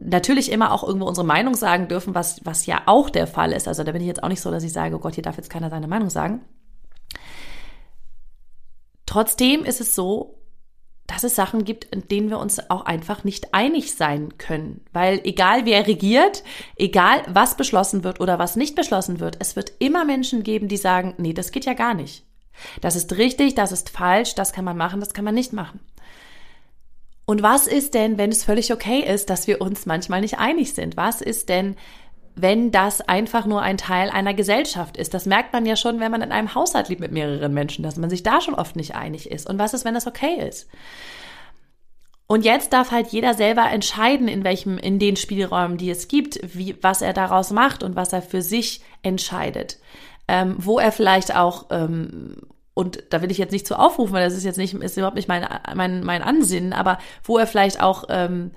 natürlich 0.00 0.50
immer 0.50 0.72
auch 0.72 0.84
irgendwo 0.84 1.06
unsere 1.06 1.26
Meinung 1.26 1.54
sagen 1.54 1.88
dürfen, 1.88 2.14
was, 2.14 2.44
was 2.44 2.66
ja 2.66 2.82
auch 2.86 3.10
der 3.10 3.26
Fall 3.26 3.52
ist. 3.52 3.68
Also 3.68 3.84
da 3.84 3.92
bin 3.92 4.02
ich 4.02 4.08
jetzt 4.08 4.22
auch 4.22 4.28
nicht 4.28 4.40
so, 4.40 4.50
dass 4.50 4.64
ich 4.64 4.72
sage, 4.72 4.96
oh 4.96 5.00
Gott, 5.00 5.14
hier 5.14 5.24
darf 5.24 5.36
jetzt 5.36 5.50
keiner 5.50 5.70
seine 5.70 5.88
Meinung 5.88 6.10
sagen. 6.10 6.44
Trotzdem 9.06 9.64
ist 9.64 9.80
es 9.80 9.94
so, 9.94 10.37
dass 11.08 11.24
es 11.24 11.34
Sachen 11.34 11.64
gibt, 11.64 11.86
in 11.86 12.06
denen 12.06 12.28
wir 12.28 12.38
uns 12.38 12.70
auch 12.70 12.84
einfach 12.84 13.24
nicht 13.24 13.54
einig 13.54 13.94
sein 13.94 14.36
können. 14.36 14.84
Weil 14.92 15.20
egal 15.24 15.64
wer 15.64 15.86
regiert, 15.86 16.44
egal 16.76 17.22
was 17.26 17.56
beschlossen 17.56 18.04
wird 18.04 18.20
oder 18.20 18.38
was 18.38 18.56
nicht 18.56 18.76
beschlossen 18.76 19.18
wird, 19.18 19.36
es 19.40 19.56
wird 19.56 19.72
immer 19.78 20.04
Menschen 20.04 20.42
geben, 20.44 20.68
die 20.68 20.76
sagen, 20.76 21.14
nee, 21.16 21.32
das 21.32 21.50
geht 21.50 21.64
ja 21.64 21.72
gar 21.72 21.94
nicht. 21.94 22.24
Das 22.82 22.94
ist 22.94 23.16
richtig, 23.16 23.54
das 23.54 23.72
ist 23.72 23.88
falsch, 23.88 24.34
das 24.34 24.52
kann 24.52 24.66
man 24.66 24.76
machen, 24.76 25.00
das 25.00 25.14
kann 25.14 25.24
man 25.24 25.34
nicht 25.34 25.52
machen. 25.52 25.80
Und 27.24 27.42
was 27.42 27.66
ist 27.66 27.94
denn, 27.94 28.18
wenn 28.18 28.30
es 28.30 28.44
völlig 28.44 28.72
okay 28.72 29.00
ist, 29.00 29.30
dass 29.30 29.46
wir 29.46 29.60
uns 29.60 29.86
manchmal 29.86 30.20
nicht 30.20 30.38
einig 30.38 30.74
sind? 30.74 30.96
Was 30.96 31.22
ist 31.22 31.48
denn, 31.48 31.76
wenn 32.40 32.70
das 32.70 33.00
einfach 33.00 33.46
nur 33.46 33.62
ein 33.62 33.78
Teil 33.78 34.10
einer 34.10 34.34
Gesellschaft 34.34 34.96
ist. 34.96 35.12
Das 35.12 35.26
merkt 35.26 35.52
man 35.52 35.66
ja 35.66 35.76
schon, 35.76 36.00
wenn 36.00 36.12
man 36.12 36.22
in 36.22 36.32
einem 36.32 36.54
Haushalt 36.54 36.88
lebt 36.88 37.00
mit 37.00 37.12
mehreren 37.12 37.52
Menschen, 37.52 37.82
dass 37.82 37.96
man 37.96 38.10
sich 38.10 38.22
da 38.22 38.40
schon 38.40 38.54
oft 38.54 38.76
nicht 38.76 38.94
einig 38.94 39.30
ist. 39.30 39.48
Und 39.48 39.58
was 39.58 39.74
ist, 39.74 39.84
wenn 39.84 39.94
das 39.94 40.06
okay 40.06 40.46
ist? 40.48 40.68
Und 42.28 42.44
jetzt 42.44 42.72
darf 42.72 42.90
halt 42.90 43.08
jeder 43.08 43.34
selber 43.34 43.70
entscheiden, 43.70 44.28
in 44.28 44.44
welchem, 44.44 44.78
in 44.78 44.98
den 44.98 45.16
Spielräumen, 45.16 45.78
die 45.78 45.90
es 45.90 46.08
gibt, 46.08 46.38
wie, 46.42 46.76
was 46.82 47.02
er 47.02 47.14
daraus 47.14 47.50
macht 47.50 47.82
und 47.82 47.96
was 47.96 48.12
er 48.12 48.22
für 48.22 48.42
sich 48.42 48.82
entscheidet. 49.02 49.78
Ähm, 50.28 50.56
wo 50.58 50.78
er 50.78 50.92
vielleicht 50.92 51.34
auch, 51.34 51.66
ähm, 51.70 52.36
und 52.74 53.02
da 53.10 53.22
will 53.22 53.30
ich 53.30 53.38
jetzt 53.38 53.52
nicht 53.52 53.66
zu 53.66 53.78
aufrufen, 53.78 54.12
weil 54.12 54.24
das 54.24 54.36
ist 54.36 54.44
jetzt 54.44 54.58
nicht, 54.58 54.74
ist 54.74 54.96
überhaupt 54.96 55.16
nicht 55.16 55.28
mein, 55.28 55.48
mein, 55.74 56.04
mein 56.04 56.22
Ansinnen, 56.22 56.74
aber 56.74 56.98
wo 57.24 57.38
er 57.38 57.46
vielleicht 57.46 57.82
auch 57.82 58.04
ähm, 58.10 58.52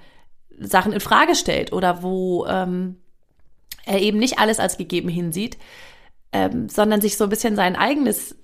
Sachen 0.59 0.91
in 0.91 0.99
Frage 0.99 1.33
stellt 1.33 1.71
oder 1.71 2.03
wo, 2.03 2.45
ähm, 2.45 3.00
er 3.85 3.99
eben 3.99 4.19
nicht 4.19 4.39
alles 4.39 4.59
als 4.59 4.77
gegeben 4.77 5.09
hinsieht, 5.09 5.57
ähm, 6.31 6.69
sondern 6.69 7.01
sich 7.01 7.17
so 7.17 7.25
ein 7.25 7.29
bisschen 7.29 7.55
sein 7.55 7.75
eigenes, 7.75 8.35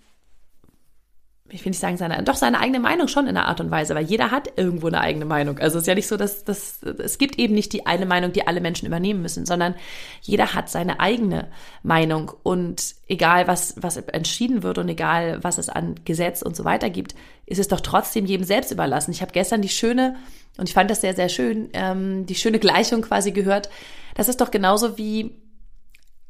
ich 1.49 1.63
will 1.63 1.69
nicht 1.69 1.79
sagen 1.79 1.95
seine, 1.95 2.21
doch 2.23 2.35
seine 2.35 2.59
eigene 2.59 2.81
Meinung 2.81 3.07
schon 3.07 3.27
in 3.27 3.37
einer 3.37 3.47
Art 3.47 3.61
und 3.61 3.71
Weise, 3.71 3.95
weil 3.95 4.03
jeder 4.03 4.31
hat 4.31 4.57
irgendwo 4.57 4.87
eine 4.87 4.99
eigene 4.99 5.23
Meinung. 5.23 5.59
Also 5.59 5.77
es 5.77 5.83
ist 5.83 5.87
ja 5.87 5.95
nicht 5.95 6.07
so, 6.07 6.17
dass, 6.17 6.43
dass 6.43 6.81
es 6.83 7.17
gibt 7.17 7.39
eben 7.39 7.53
nicht 7.53 7.71
die 7.71 7.85
eine 7.85 8.05
Meinung, 8.05 8.33
die 8.33 8.45
alle 8.45 8.59
Menschen 8.59 8.85
übernehmen 8.85 9.21
müssen, 9.21 9.45
sondern 9.45 9.75
jeder 10.21 10.53
hat 10.53 10.69
seine 10.69 10.99
eigene 10.99 11.49
Meinung 11.83 12.31
und 12.43 12.95
egal 13.07 13.47
was 13.47 13.75
was 13.77 13.95
entschieden 13.95 14.63
wird 14.63 14.77
und 14.77 14.89
egal 14.89 15.41
was 15.41 15.57
es 15.57 15.69
an 15.69 15.95
Gesetz 16.03 16.41
und 16.41 16.55
so 16.55 16.65
weiter 16.65 16.89
gibt, 16.89 17.15
ist 17.45 17.59
es 17.59 17.69
doch 17.69 17.79
trotzdem 17.79 18.25
jedem 18.25 18.45
selbst 18.45 18.71
überlassen. 18.71 19.11
Ich 19.11 19.21
habe 19.21 19.31
gestern 19.31 19.61
die 19.61 19.69
schöne 19.69 20.17
und 20.57 20.67
ich 20.69 20.73
fand 20.73 20.89
das 20.89 21.01
sehr 21.01 21.15
sehr 21.15 21.29
schön, 21.29 21.69
ähm, 21.73 22.25
die 22.25 22.35
schöne 22.35 22.59
Gleichung 22.59 23.01
quasi 23.01 23.31
gehört 23.31 23.69
das 24.17 24.29
ist 24.29 24.41
doch 24.41 24.49
genauso 24.49 24.97
wie 24.97 25.39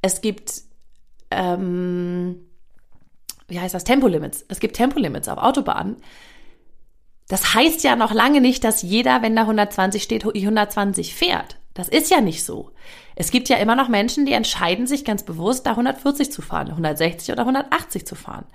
es 0.01 0.19
gibt, 0.19 0.61
ähm, 1.31 2.45
wie 3.47 3.61
heißt 3.61 3.73
das, 3.73 3.85
Tempolimits. 3.85 4.43
Es 4.49 4.59
gibt 4.59 4.75
Tempolimits 4.75 5.29
auf 5.29 5.37
Autobahnen. 5.37 5.95
Das 7.29 7.53
heißt 7.53 7.85
ja 7.85 7.95
noch 7.95 8.13
lange 8.13 8.41
nicht, 8.41 8.65
dass 8.65 8.81
jeder, 8.81 9.21
wenn 9.21 9.37
da 9.37 9.43
120 9.43 10.03
steht, 10.03 10.25
120 10.25 11.15
fährt. 11.15 11.57
Das 11.73 11.87
ist 11.87 12.11
ja 12.11 12.19
nicht 12.19 12.43
so. 12.43 12.71
Es 13.15 13.31
gibt 13.31 13.47
ja 13.47 13.55
immer 13.55 13.75
noch 13.77 13.87
Menschen, 13.87 14.25
die 14.25 14.33
entscheiden 14.33 14.85
sich 14.85 15.05
ganz 15.05 15.23
bewusst, 15.23 15.65
da 15.65 15.71
140 15.71 16.29
zu 16.29 16.41
fahren, 16.41 16.67
160 16.67 17.31
oder 17.31 17.43
180 17.43 18.05
zu 18.05 18.15
fahren. 18.15 18.45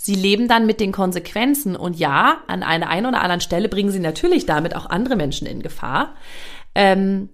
Sie 0.00 0.14
leben 0.14 0.46
dann 0.46 0.64
mit 0.64 0.78
den 0.78 0.92
Konsequenzen 0.92 1.74
und 1.74 1.98
ja, 1.98 2.42
an 2.46 2.62
einer 2.62 2.88
einen 2.88 3.06
oder 3.06 3.20
anderen 3.20 3.40
Stelle 3.40 3.68
bringen 3.68 3.90
sie 3.90 3.98
natürlich 3.98 4.46
damit 4.46 4.76
auch 4.76 4.86
andere 4.86 5.16
Menschen 5.16 5.44
in 5.44 5.60
Gefahr. 5.60 6.14
Ähm, 6.76 7.30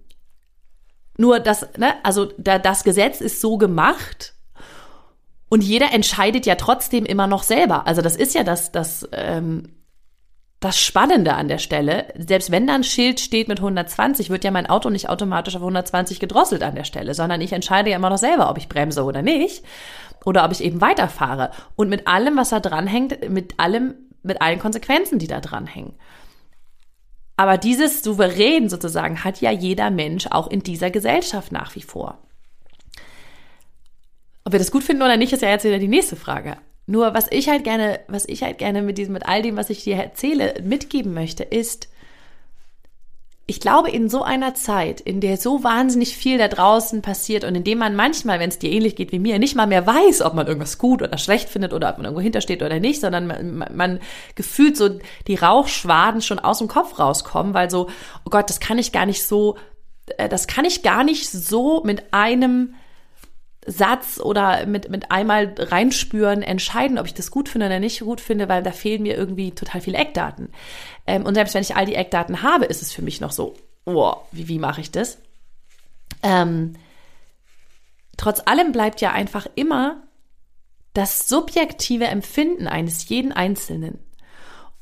nur 1.18 1.40
das, 1.40 1.68
ne, 1.76 1.92
also 2.02 2.32
da, 2.38 2.58
das 2.58 2.82
Gesetz 2.82 3.20
ist 3.20 3.42
so 3.42 3.58
gemacht 3.58 4.34
und 5.50 5.62
jeder 5.62 5.92
entscheidet 5.92 6.46
ja 6.46 6.54
trotzdem 6.54 7.04
immer 7.04 7.26
noch 7.26 7.42
selber. 7.42 7.86
Also 7.86 8.00
das 8.00 8.16
ist 8.16 8.34
ja 8.34 8.44
das, 8.44 8.72
das, 8.72 9.06
ähm, 9.12 9.74
das 10.64 10.78
Spannende 10.78 11.34
an 11.34 11.48
der 11.48 11.58
Stelle. 11.58 12.06
Selbst 12.16 12.50
wenn 12.50 12.66
da 12.66 12.74
ein 12.74 12.84
Schild 12.84 13.20
steht 13.20 13.48
mit 13.48 13.58
120, 13.58 14.30
wird 14.30 14.44
ja 14.44 14.50
mein 14.50 14.66
Auto 14.66 14.88
nicht 14.88 15.10
automatisch 15.10 15.56
auf 15.56 15.62
120 15.62 16.20
gedrosselt 16.20 16.62
an 16.62 16.74
der 16.74 16.84
Stelle, 16.84 17.14
sondern 17.14 17.40
ich 17.42 17.52
entscheide 17.52 17.90
ja 17.90 17.96
immer 17.96 18.10
noch 18.10 18.18
selber, 18.18 18.48
ob 18.48 18.56
ich 18.56 18.68
bremse 18.68 19.04
oder 19.04 19.20
nicht 19.20 19.62
oder 20.24 20.44
ob 20.44 20.52
ich 20.52 20.64
eben 20.64 20.80
weiterfahre. 20.80 21.50
Und 21.76 21.90
mit 21.90 22.08
allem, 22.08 22.36
was 22.36 22.48
da 22.48 22.60
dranhängt, 22.60 23.28
mit 23.28 23.60
allem, 23.60 23.94
mit 24.22 24.40
allen 24.40 24.58
Konsequenzen, 24.58 25.18
die 25.18 25.26
da 25.26 25.40
dranhängen. 25.40 25.92
Aber 27.36 27.58
dieses 27.58 28.02
Souverän 28.02 28.68
sozusagen 28.68 29.22
hat 29.22 29.40
ja 29.40 29.50
jeder 29.50 29.90
Mensch 29.90 30.28
auch 30.30 30.48
in 30.48 30.62
dieser 30.62 30.90
Gesellschaft 30.90 31.52
nach 31.52 31.74
wie 31.74 31.82
vor. 31.82 32.18
Ob 34.44 34.52
wir 34.52 34.58
das 34.58 34.70
gut 34.70 34.84
finden 34.84 35.02
oder 35.02 35.16
nicht, 35.16 35.32
ist 35.32 35.42
ja 35.42 35.50
jetzt 35.50 35.64
wieder 35.64 35.78
die 35.78 35.88
nächste 35.88 36.16
Frage. 36.16 36.56
Nur 36.86 37.14
was 37.14 37.26
ich 37.30 37.48
halt 37.48 37.64
gerne, 37.64 38.00
was 38.08 38.26
ich 38.28 38.42
halt 38.42 38.58
gerne 38.58 38.82
mit 38.82 38.98
diesem, 38.98 39.14
mit 39.14 39.26
all 39.26 39.42
dem, 39.42 39.56
was 39.56 39.70
ich 39.70 39.84
dir 39.84 39.96
erzähle, 39.96 40.54
mitgeben 40.62 41.14
möchte, 41.14 41.42
ist, 41.42 41.88
ich 43.46 43.60
glaube, 43.60 43.90
in 43.90 44.08
so 44.08 44.22
einer 44.22 44.54
Zeit, 44.54 45.02
in 45.02 45.20
der 45.20 45.36
so 45.36 45.62
wahnsinnig 45.62 46.16
viel 46.16 46.38
da 46.38 46.48
draußen 46.48 47.02
passiert 47.02 47.44
und 47.44 47.54
in 47.54 47.64
dem 47.64 47.76
man 47.76 47.94
manchmal, 47.94 48.40
wenn 48.40 48.48
es 48.48 48.58
dir 48.58 48.70
ähnlich 48.70 48.96
geht 48.96 49.12
wie 49.12 49.18
mir, 49.18 49.38
nicht 49.38 49.54
mal 49.54 49.66
mehr 49.66 49.86
weiß, 49.86 50.22
ob 50.22 50.32
man 50.32 50.46
irgendwas 50.46 50.78
gut 50.78 51.02
oder 51.02 51.18
schlecht 51.18 51.50
findet 51.50 51.74
oder 51.74 51.90
ob 51.90 51.98
man 51.98 52.06
irgendwo 52.06 52.22
hintersteht 52.22 52.62
oder 52.62 52.80
nicht, 52.80 53.02
sondern 53.02 53.26
man, 53.26 53.64
man 53.74 54.00
gefühlt 54.34 54.78
so 54.78 54.98
die 55.26 55.34
Rauchschwaden 55.34 56.22
schon 56.22 56.38
aus 56.38 56.58
dem 56.58 56.68
Kopf 56.68 56.98
rauskommen, 56.98 57.52
weil 57.52 57.68
so, 57.68 57.88
oh 58.24 58.30
Gott, 58.30 58.48
das 58.48 58.60
kann 58.60 58.78
ich 58.78 58.92
gar 58.92 59.04
nicht 59.04 59.24
so, 59.24 59.56
äh, 60.16 60.28
das 60.28 60.46
kann 60.46 60.64
ich 60.64 60.82
gar 60.82 61.04
nicht 61.04 61.28
so 61.28 61.82
mit 61.84 62.14
einem 62.14 62.74
Satz 63.66 64.20
oder 64.20 64.66
mit, 64.66 64.90
mit 64.90 65.10
einmal 65.10 65.54
reinspüren 65.56 66.42
entscheiden, 66.42 66.98
ob 66.98 67.06
ich 67.06 67.14
das 67.14 67.30
gut 67.30 67.48
finde 67.48 67.66
oder 67.66 67.80
nicht 67.80 68.00
gut 68.00 68.20
finde, 68.20 68.48
weil 68.48 68.62
da 68.62 68.72
fehlen 68.72 69.02
mir 69.02 69.16
irgendwie 69.16 69.52
total 69.52 69.80
viele 69.80 69.98
Eckdaten. 69.98 70.50
Ähm, 71.06 71.24
und 71.24 71.34
selbst 71.34 71.54
wenn 71.54 71.62
ich 71.62 71.76
all 71.76 71.86
die 71.86 71.94
Eckdaten 71.94 72.42
habe, 72.42 72.66
ist 72.66 72.82
es 72.82 72.92
für 72.92 73.02
mich 73.02 73.20
noch 73.20 73.32
so, 73.32 73.54
oh, 73.84 74.14
wie, 74.32 74.48
wie 74.48 74.58
mache 74.58 74.80
ich 74.80 74.90
das? 74.90 75.18
Ähm, 76.22 76.74
trotz 78.16 78.42
allem 78.44 78.72
bleibt 78.72 79.00
ja 79.00 79.12
einfach 79.12 79.46
immer 79.54 80.02
das 80.92 81.28
subjektive 81.28 82.04
Empfinden 82.04 82.68
eines 82.68 83.08
jeden 83.08 83.32
Einzelnen 83.32 83.98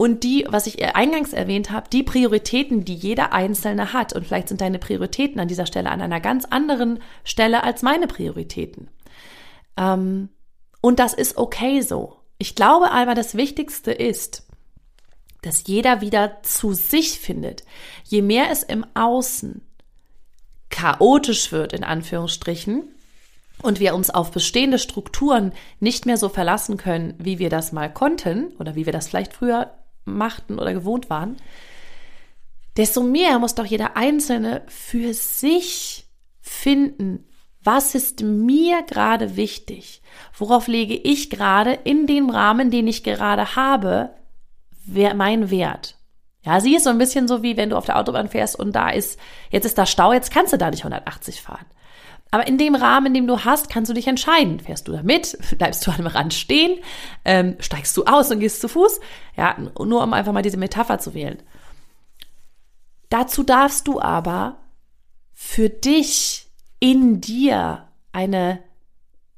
und 0.03 0.25
die, 0.25 0.45
was 0.49 0.67
ich 0.67 0.85
eingangs 0.97 1.33
erwähnt 1.33 1.71
habe, 1.71 1.89
die 1.89 2.03
Prioritäten, 2.03 2.85
die 2.85 2.97
jeder 2.97 3.33
Einzelne 3.33 3.93
hat. 3.93 4.13
Und 4.13 4.27
vielleicht 4.27 4.49
sind 4.49 4.61
deine 4.61 4.81
Prioritäten 4.81 5.39
an 5.39 5.47
dieser 5.47 5.65
Stelle 5.65 5.93
an 5.93 6.01
einer 6.01 6.19
ganz 6.19 6.45
anderen 6.45 6.99
Stelle 7.23 7.63
als 7.63 7.83
meine 7.83 8.09
Prioritäten. 8.09 8.89
Ähm, 9.77 10.29
und 10.81 10.99
das 10.99 11.15
ist 11.15 11.37
okay 11.39 11.83
so. 11.83 12.17
Ich 12.39 12.57
glaube 12.57 12.91
aber, 12.91 13.15
das 13.15 13.37
Wichtigste 13.37 13.93
ist, 13.93 14.49
dass 15.41 15.69
jeder 15.69 16.01
wieder 16.01 16.43
zu 16.43 16.73
sich 16.73 17.21
findet. 17.21 17.63
Je 18.03 18.23
mehr 18.23 18.51
es 18.51 18.65
im 18.65 18.85
Außen 18.95 19.63
chaotisch 20.69 21.53
wird, 21.53 21.75
in 21.75 21.85
Anführungsstrichen, 21.85 22.89
und 23.63 23.79
wir 23.79 23.95
uns 23.95 24.11
auf 24.11 24.33
bestehende 24.33 24.81
Strukturen 24.81 25.53
nicht 25.79 26.07
mehr 26.07 26.17
so 26.17 26.29
verlassen 26.29 26.77
können, 26.77 27.15
wie 27.19 27.39
wir 27.39 27.51
das 27.51 27.71
mal 27.71 27.93
konnten 27.93 28.49
oder 28.59 28.75
wie 28.75 28.85
wir 28.85 28.93
das 28.93 29.07
vielleicht 29.07 29.33
früher 29.33 29.71
machten 30.05 30.59
oder 30.59 30.73
gewohnt 30.73 31.11
waren, 31.11 31.37
desto 32.77 33.03
mehr 33.03 33.39
muss 33.39 33.55
doch 33.55 33.67
jeder 33.67 33.97
Einzelne 33.97 34.63
für 34.67 35.15
sich 35.15 36.07
finden, 36.41 37.25
was 37.65 37.95
ist 37.95 38.23
mir 38.23 38.83
gerade 38.83 39.37
wichtig? 39.37 40.03
Worauf 40.37 40.67
lege 40.67 40.95
ich 40.95 41.31
gerade 41.31 41.73
in 41.85 42.07
dem 42.07 42.29
Rahmen, 42.29 42.71
den 42.71 42.89
ich 42.89 43.05
gerade 43.05 43.55
habe, 43.55 44.15
mein 44.85 45.51
Wert? 45.51 45.97
Ja, 46.45 46.61
sie 46.61 46.75
ist 46.75 46.85
so 46.85 46.91
ein 46.91 46.99
bisschen 46.99 47.29
so 47.29 47.45
wie 47.45 47.57
wenn 47.57 47.71
du 47.71 47.77
auf 47.77 47.87
der 47.87 47.99
Autobahn 47.99 48.29
fährst 48.29 48.59
und 48.59 48.73
da 48.73 48.91
ist, 48.91 49.19
jetzt 49.51 49.65
ist 49.65 49.79
da 49.79 49.87
Stau, 49.87 50.13
jetzt 50.13 50.33
kannst 50.33 50.53
du 50.53 50.59
da 50.59 50.71
nicht 50.71 50.81
180 50.81 51.41
fahren. 51.41 51.67
Aber 52.33 52.49
in 52.49 52.57
dem 52.57 52.75
Rahmen, 52.75 53.13
dem 53.13 53.27
du 53.27 53.45
hast, 53.45 53.69
kannst 53.69 53.91
du 53.91 53.95
dich 53.95 54.09
entscheiden. 54.09 54.59
Fährst 54.59 54.89
du 54.89 54.93
da 54.93 55.03
mit? 55.03 55.39
Bleibst 55.59 55.87
du 55.87 55.91
am 55.91 56.07
Rand 56.07 56.33
stehen? 56.33 56.79
Ähm, 57.27 57.57
steigst 57.61 57.95
du 57.97 58.07
aus 58.07 58.31
und 58.31 58.41
gehst 58.41 58.63
zu 58.63 58.69
Fuß? 58.69 59.01
Ja, 59.37 59.57
nur 59.79 60.03
um 60.03 60.15
einfach 60.15 60.33
mal 60.33 60.43
diese 60.43 60.57
Metapher 60.57 60.99
zu 60.99 61.13
wählen. 61.13 61.43
Dazu 63.11 63.43
darfst 63.43 63.87
du 63.87 64.01
aber 64.01 64.57
für 65.35 65.69
dich 65.69 66.49
in 66.81 67.21
dir 67.21 67.87
eine 68.13 68.61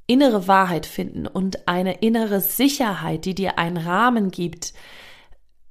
innere 0.06 0.46
Wahrheit 0.46 0.86
finden 0.86 1.26
und 1.26 1.66
eine 1.66 1.94
innere 1.94 2.40
Sicherheit, 2.40 3.24
die 3.24 3.34
dir 3.34 3.58
einen 3.58 3.78
Rahmen 3.78 4.30
gibt 4.30 4.72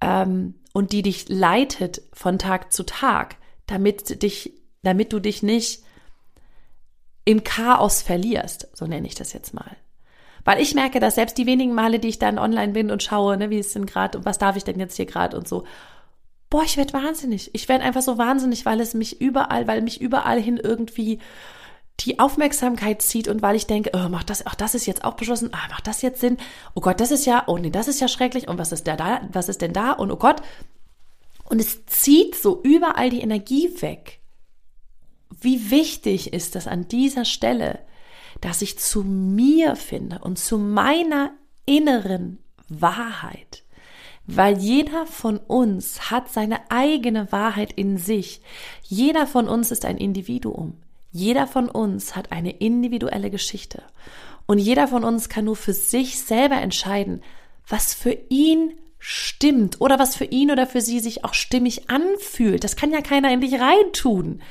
ähm, 0.01 0.55
und 0.73 0.91
die 0.91 1.03
dich 1.03 1.29
leitet 1.29 2.01
von 2.11 2.37
Tag 2.37 2.73
zu 2.73 2.83
Tag, 2.83 3.37
damit 3.65 4.23
dich, 4.23 4.53
damit 4.81 5.13
du 5.13 5.19
dich 5.19 5.41
nicht 5.41 5.83
im 7.25 7.43
Chaos 7.43 8.01
verlierst, 8.01 8.67
so 8.73 8.85
nenne 8.85 9.07
ich 9.07 9.15
das 9.15 9.33
jetzt 9.33 9.53
mal. 9.53 9.77
Weil 10.45 10.61
ich 10.61 10.75
merke, 10.75 10.99
dass 10.99 11.15
selbst 11.15 11.37
die 11.37 11.45
wenigen 11.45 11.73
Male, 11.73 11.99
die 11.99 12.09
ich 12.09 12.19
dann 12.19 12.37
online 12.37 12.73
bin 12.73 12.91
und 12.91 13.01
schaue, 13.01 13.37
ne, 13.37 13.49
wie 13.49 13.59
ist 13.59 13.75
denn 13.75 13.85
gerade 13.85 14.17
und 14.17 14.25
was 14.25 14.37
darf 14.37 14.57
ich 14.57 14.63
denn 14.63 14.79
jetzt 14.79 14.97
hier 14.97 15.05
gerade 15.05 15.37
und 15.37 15.47
so, 15.47 15.63
boah, 16.49 16.63
ich 16.63 16.77
werde 16.77 16.93
wahnsinnig. 16.93 17.55
Ich 17.55 17.69
werde 17.69 17.83
einfach 17.83 18.01
so 18.01 18.17
wahnsinnig, 18.17 18.65
weil 18.65 18.79
es 18.81 18.93
mich 18.93 19.21
überall, 19.21 19.67
weil 19.67 19.81
mich 19.81 20.01
überall 20.01 20.39
hin 20.41 20.59
irgendwie 20.61 21.19
die 22.01 22.19
Aufmerksamkeit 22.19 23.01
zieht 23.01 23.27
und 23.27 23.41
weil 23.41 23.55
ich 23.55 23.67
denke, 23.67 23.91
oh, 23.93 24.09
macht 24.09 24.29
das, 24.29 24.45
ach, 24.45 24.55
das 24.55 24.75
ist 24.75 24.85
jetzt 24.85 25.03
auch 25.03 25.13
beschlossen, 25.13 25.49
ah, 25.53 25.67
macht 25.69 25.87
das 25.87 26.01
jetzt 26.01 26.19
Sinn? 26.19 26.37
Oh 26.73 26.81
Gott, 26.81 26.99
das 26.99 27.11
ist 27.11 27.25
ja, 27.25 27.43
oh 27.47 27.57
nee, 27.57 27.69
das 27.69 27.87
ist 27.87 28.01
ja 28.01 28.07
schrecklich 28.07 28.47
und 28.47 28.57
was 28.57 28.71
ist 28.71 28.87
da, 28.87 28.95
da 28.95 29.21
was 29.31 29.49
ist 29.49 29.61
denn 29.61 29.73
da 29.73 29.93
und 29.93 30.11
oh 30.11 30.17
Gott. 30.17 30.41
Und 31.45 31.59
es 31.59 31.85
zieht 31.85 32.35
so 32.35 32.61
überall 32.63 33.09
die 33.09 33.21
Energie 33.21 33.69
weg. 33.81 34.19
Wie 35.41 35.71
wichtig 35.71 36.33
ist 36.33 36.55
es 36.55 36.67
an 36.67 36.87
dieser 36.87 37.25
Stelle, 37.25 37.79
dass 38.41 38.61
ich 38.61 38.77
zu 38.77 39.03
mir 39.03 39.75
finde 39.75 40.19
und 40.19 40.37
zu 40.37 40.57
meiner 40.57 41.31
inneren 41.65 42.39
Wahrheit. 42.67 43.63
Weil 44.25 44.57
jeder 44.57 45.05
von 45.05 45.37
uns 45.37 46.11
hat 46.11 46.31
seine 46.31 46.59
eigene 46.71 47.31
Wahrheit 47.31 47.73
in 47.73 47.97
sich. 47.97 48.41
Jeder 48.83 49.27
von 49.27 49.47
uns 49.47 49.71
ist 49.71 49.85
ein 49.85 49.97
Individuum. 49.97 50.77
Jeder 51.11 51.45
von 51.45 51.69
uns 51.69 52.15
hat 52.15 52.31
eine 52.31 52.51
individuelle 52.51 53.29
Geschichte. 53.29 53.83
Und 54.45 54.59
jeder 54.59 54.87
von 54.87 55.03
uns 55.03 55.29
kann 55.29 55.45
nur 55.45 55.55
für 55.55 55.73
sich 55.73 56.19
selber 56.19 56.55
entscheiden, 56.55 57.21
was 57.67 57.93
für 57.93 58.17
ihn 58.29 58.73
stimmt 58.97 59.81
oder 59.81 59.99
was 59.99 60.15
für 60.15 60.25
ihn 60.25 60.51
oder 60.51 60.65
für 60.65 60.81
sie 60.81 60.99
sich 60.99 61.25
auch 61.25 61.33
stimmig 61.33 61.89
anfühlt. 61.89 62.63
Das 62.63 62.75
kann 62.75 62.91
ja 62.91 63.01
keiner 63.01 63.31
in 63.31 63.41
dich 63.41 63.59
reintun. 63.59 64.41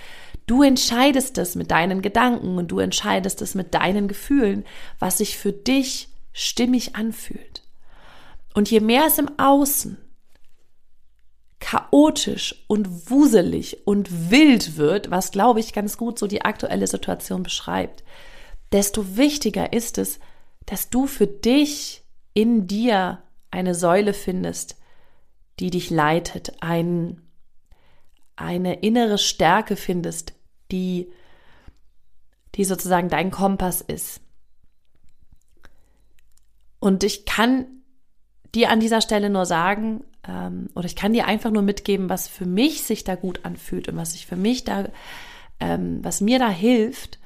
Du 0.53 0.63
entscheidest 0.63 1.39
es 1.39 1.55
mit 1.55 1.71
deinen 1.71 2.03
Gedanken 2.03 2.59
und 2.59 2.69
du 2.69 2.79
entscheidest 2.79 3.41
es 3.41 3.55
mit 3.55 3.73
deinen 3.73 4.07
Gefühlen, 4.07 4.67
was 4.99 5.17
sich 5.17 5.39
für 5.39 5.51
dich 5.51 6.11
stimmig 6.35 6.95
anfühlt. 6.95 7.63
Und 8.53 8.71
je 8.71 8.81
mehr 8.81 9.05
es 9.07 9.17
im 9.17 9.31
Außen 9.39 9.97
chaotisch 11.59 12.67
und 12.69 13.11
wuselig 13.11 13.87
und 13.87 14.31
wild 14.31 14.77
wird, 14.77 15.11
was 15.11 15.31
glaube 15.31 15.59
ich 15.59 15.73
ganz 15.73 15.97
gut 15.97 16.19
so 16.19 16.27
die 16.27 16.45
aktuelle 16.45 16.87
Situation 16.87 17.43
beschreibt, 17.43 18.05
desto 18.73 19.17
wichtiger 19.17 19.73
ist 19.73 19.97
es, 19.97 20.21
dass 20.67 20.91
du 20.91 21.07
für 21.07 21.27
dich 21.27 22.03
in 22.35 22.67
dir 22.67 23.23
eine 23.51 23.75
Säule 23.75 24.13
findest, 24.13 24.77
die 25.61 25.71
dich 25.71 25.89
leitet, 25.89 26.61
ein, 26.61 27.23
eine 28.37 28.81
innere 28.81 29.17
Stärke 29.17 29.77
findest, 29.77 30.35
die, 30.73 31.13
die 32.55 32.65
sozusagen 32.65 33.09
dein 33.09 33.31
Kompass 33.31 33.81
ist. 33.81 34.21
Und 36.81 37.05
ich 37.05 37.27
kann 37.27 37.67
dir 38.55 38.71
an 38.71 38.81
dieser 38.81 39.01
Stelle 39.01 39.31
nur 39.31 39.47
sagen, 39.47 40.05
ähm, 40.27 40.69
oder 40.75 40.87
ich 40.87 40.97
kann 40.97 41.13
dir 41.13 41.27
einfach 41.27 41.51
nur 41.51 41.63
mitgeben, 41.63 42.09
was 42.09 42.29
für 42.29 42.47
mich 42.47 42.83
sich 42.83 43.05
da 43.05 43.15
gut 43.15 43.45
anfühlt 43.45 43.89
und 43.89 43.97
was 43.97 44.13
sich 44.13 44.27
für 44.27 44.37
mich 44.37 44.65
da, 44.65 44.89
ähm, 45.61 46.01
was 46.03 46.21
mir 46.21 46.39
da 46.39 46.49
hilft, 46.49 47.19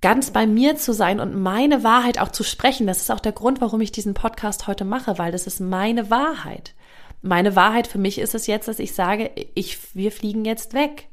ganz 0.00 0.30
bei 0.30 0.46
mir 0.46 0.76
zu 0.76 0.92
sein 0.92 1.18
und 1.18 1.34
meine 1.34 1.82
Wahrheit 1.82 2.18
auch 2.20 2.30
zu 2.30 2.44
sprechen. 2.44 2.86
Das 2.86 2.98
ist 2.98 3.10
auch 3.10 3.20
der 3.20 3.32
Grund, 3.32 3.60
warum 3.60 3.80
ich 3.80 3.90
diesen 3.90 4.14
Podcast 4.14 4.66
heute 4.66 4.84
mache, 4.84 5.18
weil 5.18 5.32
das 5.32 5.46
ist 5.46 5.60
meine 5.60 6.10
Wahrheit. 6.10 6.74
Meine 7.22 7.56
Wahrheit 7.56 7.86
für 7.86 7.98
mich 7.98 8.18
ist 8.18 8.34
es 8.34 8.46
jetzt, 8.46 8.68
dass 8.68 8.78
ich 8.78 8.94
sage, 8.94 9.30
ich, 9.54 9.94
wir 9.94 10.12
fliegen 10.12 10.44
jetzt 10.44 10.74
weg. 10.74 11.08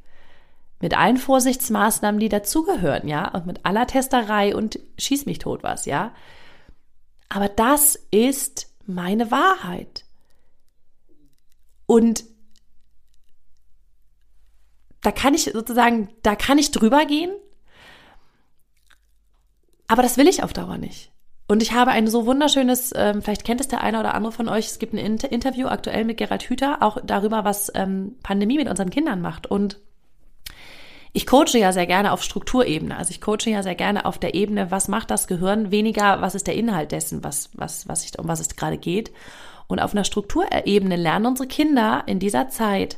Mit 0.82 0.98
allen 0.98 1.18
Vorsichtsmaßnahmen, 1.18 2.20
die 2.20 2.30
dazugehören, 2.30 3.08
ja, 3.08 3.30
und 3.30 3.46
mit 3.46 3.66
aller 3.66 3.88
Testerei 3.88 4.56
und 4.56 4.80
schieß 4.98 5.26
mich 5.26 5.40
tot 5.40 5.64
was, 5.64 5.86
ja. 5.86 6.14
Aber 7.30 7.48
das 7.48 7.96
ist 8.12 8.74
meine 8.86 9.32
Wahrheit. 9.32 10.06
Und 11.86 12.24
da 15.02 15.12
kann 15.12 15.34
ich 15.34 15.46
sozusagen, 15.46 16.10
da 16.24 16.36
kann 16.36 16.58
ich 16.58 16.72
drüber 16.72 17.06
gehen, 17.06 17.32
aber 19.88 20.02
das 20.02 20.18
will 20.18 20.28
ich 20.28 20.44
auf 20.44 20.54
Dauer 20.54 20.78
nicht. 20.78 21.12
Und 21.48 21.62
ich 21.62 21.74
habe 21.74 21.92
ein 21.92 22.08
so 22.08 22.26
wunderschönes, 22.26 22.94
ähm, 22.96 23.22
vielleicht 23.22 23.44
kennt 23.44 23.60
es 23.60 23.68
der 23.68 23.82
eine 23.82 24.00
oder 24.00 24.14
andere 24.14 24.32
von 24.32 24.48
euch, 24.48 24.68
es 24.68 24.80
gibt 24.80 24.94
ein 24.94 24.98
Inter 24.98 25.32
Interview 25.34 25.68
aktuell 25.68 26.06
mit 26.06 26.18
Gerald 26.18 26.44
Hüther, 26.44 26.78
auch 26.82 26.98
darüber, 27.04 27.44
was 27.44 27.70
ähm, 27.76 28.16
Pandemie 28.24 28.58
mit 28.58 28.70
unseren 28.70 28.90
Kindern 28.90 29.20
macht. 29.20 29.48
Und 29.48 29.78
ich 31.14 31.28
coache 31.28 31.58
ja 31.58 31.74
sehr 31.74 31.88
gerne 31.88 32.14
auf 32.14 32.24
Strukturebene. 32.24 32.98
Also 32.98 33.12
ich 33.12 33.22
coache 33.22 33.50
ja 33.50 33.64
sehr 33.64 33.76
gerne 33.76 34.06
auf 34.06 34.18
der 34.18 34.34
Ebene, 34.34 34.72
was 34.72 34.88
macht 34.88 35.12
das 35.12 35.28
Gehirn, 35.28 35.72
weniger, 35.72 36.22
was 36.22 36.36
ist 36.36 36.48
der 36.48 36.56
Inhalt 36.56 36.92
dessen, 36.92 37.24
was, 37.24 37.50
was, 37.54 37.88
was 37.88 38.06
ich, 38.06 38.18
um 38.18 38.28
was 38.28 38.40
es 38.40 38.56
gerade 38.56 38.78
geht. 38.78 39.12
Und 39.68 39.80
auf 39.80 39.94
einer 39.94 40.04
Strukturebene 40.04 40.96
lernen 40.96 41.26
unsere 41.26 41.48
Kinder 41.48 42.04
in 42.06 42.20
dieser 42.20 42.50
Zeit, 42.50 42.98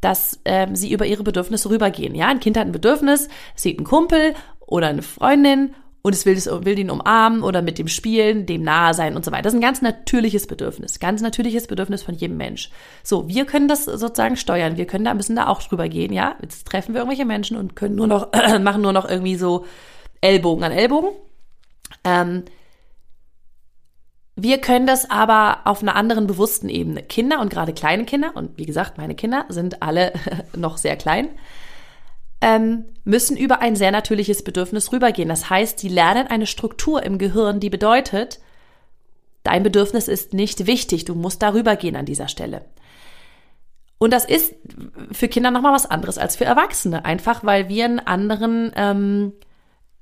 dass 0.00 0.40
ähm, 0.44 0.76
sie 0.76 0.92
über 0.92 1.06
ihre 1.06 1.22
Bedürfnisse 1.22 1.70
rübergehen. 1.70 2.14
Ja, 2.14 2.28
ein 2.28 2.40
Kind 2.40 2.58
hat 2.58 2.66
ein 2.66 2.72
Bedürfnis, 2.72 3.28
sieht 3.54 3.78
einen 3.78 3.86
Kumpel 3.86 4.34
oder 4.60 4.88
eine 4.88 5.02
Freundin 5.02 5.74
und 6.06 6.14
es 6.14 6.24
will, 6.24 6.36
es 6.36 6.46
will 6.46 6.78
ihn 6.78 6.88
umarmen 6.88 7.42
oder 7.42 7.62
mit 7.62 7.78
dem 7.78 7.88
spielen, 7.88 8.46
dem 8.46 8.62
nahe 8.62 8.94
sein 8.94 9.16
und 9.16 9.24
so 9.24 9.32
weiter. 9.32 9.42
Das 9.42 9.54
ist 9.54 9.58
ein 9.58 9.60
ganz 9.60 9.82
natürliches 9.82 10.46
Bedürfnis, 10.46 11.00
ganz 11.00 11.20
natürliches 11.20 11.66
Bedürfnis 11.66 12.04
von 12.04 12.14
jedem 12.14 12.36
Mensch. 12.36 12.70
So, 13.02 13.28
wir 13.28 13.44
können 13.44 13.66
das 13.66 13.86
sozusagen 13.86 14.36
steuern, 14.36 14.76
wir 14.76 14.86
können 14.86 15.04
da, 15.04 15.14
müssen 15.14 15.34
da 15.34 15.48
auch 15.48 15.60
drüber 15.60 15.88
gehen, 15.88 16.12
ja. 16.12 16.36
Jetzt 16.40 16.64
treffen 16.64 16.94
wir 16.94 17.00
irgendwelche 17.00 17.24
Menschen 17.24 17.56
und 17.56 17.74
können 17.74 17.96
nur 17.96 18.06
noch, 18.06 18.28
machen 18.60 18.82
nur 18.82 18.92
noch 18.92 19.10
irgendwie 19.10 19.34
so 19.34 19.66
Ellbogen 20.20 20.62
an 20.62 20.70
Ellbogen. 20.70 21.10
Ähm, 22.04 22.44
wir 24.36 24.58
können 24.60 24.86
das 24.86 25.10
aber 25.10 25.62
auf 25.64 25.82
einer 25.82 25.96
anderen 25.96 26.28
bewussten 26.28 26.68
Ebene. 26.68 27.02
Kinder 27.02 27.40
und 27.40 27.50
gerade 27.50 27.72
kleine 27.72 28.04
Kinder, 28.04 28.30
und 28.36 28.56
wie 28.56 28.66
gesagt, 28.66 28.96
meine 28.96 29.16
Kinder 29.16 29.46
sind 29.48 29.82
alle 29.82 30.12
noch 30.56 30.76
sehr 30.76 30.94
klein, 30.94 31.30
ähm, 32.46 32.84
müssen 33.02 33.36
über 33.36 33.60
ein 33.60 33.74
sehr 33.74 33.90
natürliches 33.90 34.44
Bedürfnis 34.44 34.92
rübergehen. 34.92 35.28
Das 35.28 35.50
heißt, 35.50 35.80
sie 35.80 35.88
lernen 35.88 36.28
eine 36.28 36.46
Struktur 36.46 37.02
im 37.02 37.18
Gehirn, 37.18 37.58
die 37.58 37.70
bedeutet, 37.70 38.38
dein 39.42 39.64
Bedürfnis 39.64 40.06
ist 40.06 40.32
nicht 40.32 40.68
wichtig, 40.68 41.04
du 41.04 41.16
musst 41.16 41.42
darüber 41.42 41.74
gehen 41.74 41.96
an 41.96 42.06
dieser 42.06 42.28
Stelle. 42.28 42.64
Und 43.98 44.12
das 44.12 44.24
ist 44.24 44.54
für 45.10 45.26
Kinder 45.26 45.50
nochmal 45.50 45.72
was 45.72 45.90
anderes 45.90 46.18
als 46.18 46.36
für 46.36 46.44
Erwachsene, 46.44 47.04
einfach 47.04 47.42
weil 47.42 47.68
wir 47.68 47.84
einen 47.84 47.98
anderen 47.98 48.70
ähm, 48.76 49.32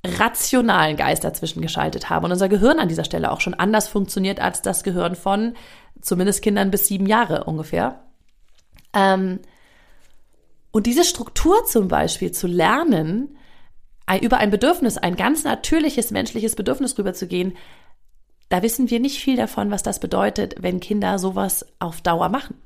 rationalen 0.05 0.99
Geist 0.99 1.25
dazwischen 1.25 1.63
geschaltet 1.63 2.11
haben 2.11 2.27
und 2.27 2.33
unser 2.33 2.51
Gehirn 2.51 2.79
an 2.79 2.89
dieser 2.89 3.05
Stelle 3.05 3.33
auch 3.33 3.41
schon 3.41 3.55
anders 3.55 3.89
funktioniert 3.89 4.39
als 4.39 4.61
das 4.61 4.85
Gehirn 4.85 5.17
von 5.17 5.55
zumindest 6.03 6.43
Kindern 6.43 6.71
bis 6.71 6.89
sieben 6.89 7.07
Jahre 7.07 7.45
ungefähr. 7.45 8.01
Ähm, 8.93 9.41
und 10.75 10.87
diese 10.87 11.05
Struktur 11.05 11.65
zum 11.67 11.87
Beispiel 11.87 12.33
zu 12.33 12.49
lernen, 12.49 13.39
über 14.21 14.39
ein 14.39 14.51
Bedürfnis, 14.51 14.99
ein 14.99 15.15
ganz 15.15 15.45
natürliches 15.45 16.11
menschliches 16.11 16.57
Bedürfnis 16.57 16.99
rüberzugehen, 16.99 17.57
da 18.49 18.61
wissen 18.61 18.91
wir 18.91 18.99
nicht 18.99 19.21
viel 19.21 19.37
davon, 19.37 19.71
was 19.71 19.85
das 19.85 20.01
bedeutet, 20.01 20.57
wenn 20.59 20.81
Kinder 20.81 21.21
sowas 21.21 21.65
auf 21.79 22.01
Dauer 22.01 22.29
machen. 22.29 22.61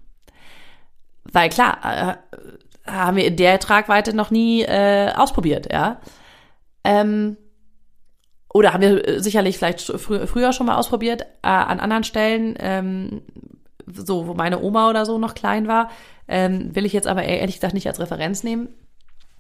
Weil 1.25 1.51
klar, 1.51 2.17
äh, 2.87 2.91
haben 2.91 3.19
wir 3.19 3.27
in 3.27 3.37
der 3.37 3.59
Tragweite 3.59 4.17
noch 4.17 4.31
nie 4.31 4.63
äh, 4.63 5.13
ausprobiert, 5.15 5.71
ja. 5.71 6.01
Ähm, 6.85 7.37
oder 8.55 8.73
haben 8.73 8.81
wir 8.81 9.07
äh, 9.07 9.21
sicherlich 9.21 9.59
vielleicht 9.59 9.83
frü 9.83 10.27
früher 10.27 10.55
schon 10.55 10.65
mal 10.65 10.77
ausprobiert, 10.77 11.27
äh, 11.43 11.49
an 11.49 11.79
anderen 11.79 12.05
Stellen, 12.05 12.57
ähm, 12.59 13.21
so 13.87 14.27
wo 14.27 14.33
meine 14.33 14.63
Oma 14.63 14.89
oder 14.89 15.05
so 15.05 15.19
noch 15.19 15.35
klein 15.35 15.69
war, 15.69 15.91
ähm, 16.29 16.75
will 16.75 16.85
ich 16.85 16.93
jetzt 16.93 17.07
aber 17.07 17.25
ehrlich 17.25 17.57
gesagt 17.57 17.75
nicht 17.75 17.87
als 17.87 18.01
Referenz 18.01 18.45
nehmen. 18.45 18.69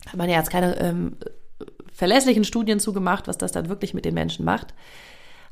Hat 0.06 0.16
man 0.16 0.28
ja 0.28 0.38
jetzt 0.38 0.50
keine 0.50 0.78
ähm, 0.80 1.16
verlässlichen 1.92 2.44
Studien 2.44 2.80
zugemacht, 2.80 3.28
was 3.28 3.38
das 3.38 3.52
dann 3.52 3.68
wirklich 3.68 3.94
mit 3.94 4.04
den 4.04 4.14
Menschen 4.14 4.44
macht. 4.44 4.74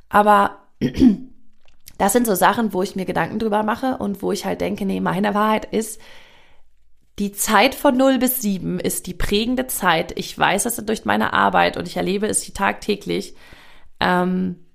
Aber 0.08 0.58
das 1.98 2.12
sind 2.12 2.26
so 2.26 2.34
Sachen, 2.34 2.72
wo 2.72 2.82
ich 2.82 2.96
mir 2.96 3.04
Gedanken 3.04 3.38
drüber 3.38 3.62
mache 3.62 3.98
und 3.98 4.22
wo 4.22 4.32
ich 4.32 4.44
halt 4.44 4.60
denke, 4.60 4.86
nee, 4.86 5.00
meine 5.00 5.34
Wahrheit 5.34 5.66
ist, 5.66 6.00
die 7.18 7.32
Zeit 7.32 7.74
von 7.74 7.96
0 7.96 8.18
bis 8.18 8.42
7 8.42 8.78
ist 8.78 9.06
die 9.06 9.14
prägende 9.14 9.66
Zeit. 9.66 10.12
Ich 10.18 10.38
weiß 10.38 10.64
das 10.64 10.76
durch 10.84 11.04
meine 11.06 11.32
Arbeit 11.32 11.76
und 11.76 11.88
ich 11.88 11.96
erlebe 11.96 12.26
es 12.26 12.52
tagtäglich. 12.52 13.34
Ähm, 14.00 14.66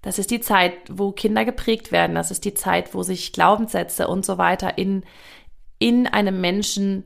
das 0.00 0.18
ist 0.18 0.30
die 0.30 0.40
Zeit, 0.40 0.72
wo 0.90 1.12
Kinder 1.12 1.44
geprägt 1.44 1.92
werden. 1.92 2.14
Das 2.14 2.30
ist 2.30 2.44
die 2.44 2.54
Zeit, 2.54 2.94
wo 2.94 3.02
sich 3.02 3.32
Glaubenssätze 3.32 4.08
und 4.08 4.24
so 4.24 4.38
weiter 4.38 4.78
in, 4.78 5.04
in 5.84 6.06
einem 6.06 6.40
Menschen 6.40 7.04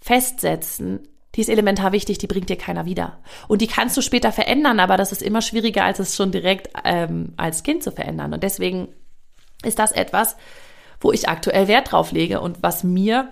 festsetzen. 0.00 1.06
Die 1.36 1.42
ist 1.42 1.48
elementar 1.48 1.92
wichtig, 1.92 2.18
die 2.18 2.26
bringt 2.26 2.48
dir 2.48 2.56
keiner 2.56 2.84
wieder. 2.84 3.20
Und 3.46 3.62
die 3.62 3.68
kannst 3.68 3.96
du 3.96 4.00
später 4.00 4.32
verändern, 4.32 4.80
aber 4.80 4.96
das 4.96 5.12
ist 5.12 5.22
immer 5.22 5.42
schwieriger, 5.42 5.84
als 5.84 6.00
es 6.00 6.16
schon 6.16 6.32
direkt 6.32 6.70
ähm, 6.84 7.34
als 7.36 7.62
Kind 7.62 7.84
zu 7.84 7.92
verändern. 7.92 8.34
Und 8.34 8.42
deswegen 8.42 8.88
ist 9.62 9.78
das 9.78 9.92
etwas, 9.92 10.36
wo 11.00 11.12
ich 11.12 11.28
aktuell 11.28 11.68
Wert 11.68 11.92
drauf 11.92 12.10
lege 12.10 12.40
und 12.40 12.64
was 12.64 12.82
mir 12.82 13.28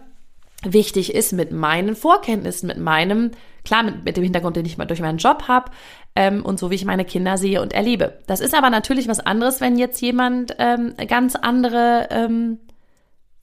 wichtig 0.63 1.13
ist 1.13 1.33
mit 1.33 1.51
meinen 1.51 1.97
Vorkenntnissen, 1.97 2.69
mit 2.69 2.79
meinem, 2.79 3.33
klar, 3.65 3.83
mit, 3.83 4.05
mit 4.05 4.17
dem 4.17 4.23
Hintergrund, 4.23 4.55
den 4.55 4.65
ich 4.65 4.79
mal 4.79 4.85
durch 4.85 5.01
meinen 5.01 5.19
Job 5.19 5.49
habe 5.49 5.73
ähm, 6.15 6.45
und 6.45 6.61
so 6.61 6.71
wie 6.71 6.77
ich 6.77 6.85
meine 6.85 7.05
Kinder 7.05 7.37
sehe 7.37 7.61
und 7.61 7.73
erlebe. 7.73 8.21
Das 8.29 8.39
ist 8.39 8.55
aber 8.55 8.71
natürlich 8.71 9.09
was 9.09 9.19
anderes, 9.19 9.61
wenn 9.61 9.77
jetzt 9.77 10.01
jemand 10.01 10.55
ähm, 10.61 10.95
ganz 11.09 11.35
andere 11.35 12.07
ähm, 12.13 12.61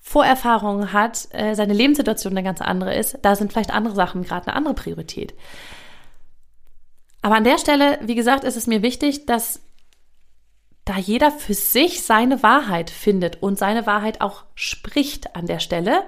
Vorerfahrungen 0.02 0.92
hat, 0.92 1.28
äh, 1.32 1.54
seine 1.54 1.74
Lebenssituation 1.74 2.34
eine 2.34 2.44
ganz 2.44 2.60
andere 2.60 2.96
ist. 2.96 3.20
Da 3.22 3.36
sind 3.36 3.54
vielleicht 3.54 3.74
andere 3.74 3.96
Sachen 3.96 4.24
gerade 4.24 4.48
eine 4.48 4.56
andere 4.56 4.74
Priorität. 4.74 5.34
Aber 7.22 7.36
an 7.36 7.44
der 7.44 7.60
Stelle, 7.60 8.00
wie 8.02 8.16
gesagt, 8.16 8.44
ist 8.44 8.58
es 8.58 8.66
mir 8.66 8.82
wichtig, 8.82 9.28
dass 9.28 9.62
da 10.86 10.98
jeder 10.98 11.30
für 11.30 11.54
sich 11.54 12.02
seine 12.02 12.42
Wahrheit 12.42 12.90
findet 12.90 13.44
und 13.44 13.60
seine 13.60 13.86
Wahrheit 13.86 14.22
auch 14.22 14.44
spricht 14.56 15.36
an 15.36 15.46
der 15.46 15.60
Stelle. 15.60 16.04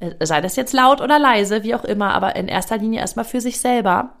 Äh, 0.00 0.24
sei 0.24 0.40
das 0.40 0.56
jetzt 0.56 0.72
laut 0.72 1.02
oder 1.02 1.18
leise, 1.18 1.62
wie 1.62 1.74
auch 1.74 1.84
immer, 1.84 2.14
aber 2.14 2.36
in 2.36 2.48
erster 2.48 2.78
Linie 2.78 3.00
erstmal 3.00 3.26
für 3.26 3.42
sich 3.42 3.60
selber. 3.60 4.16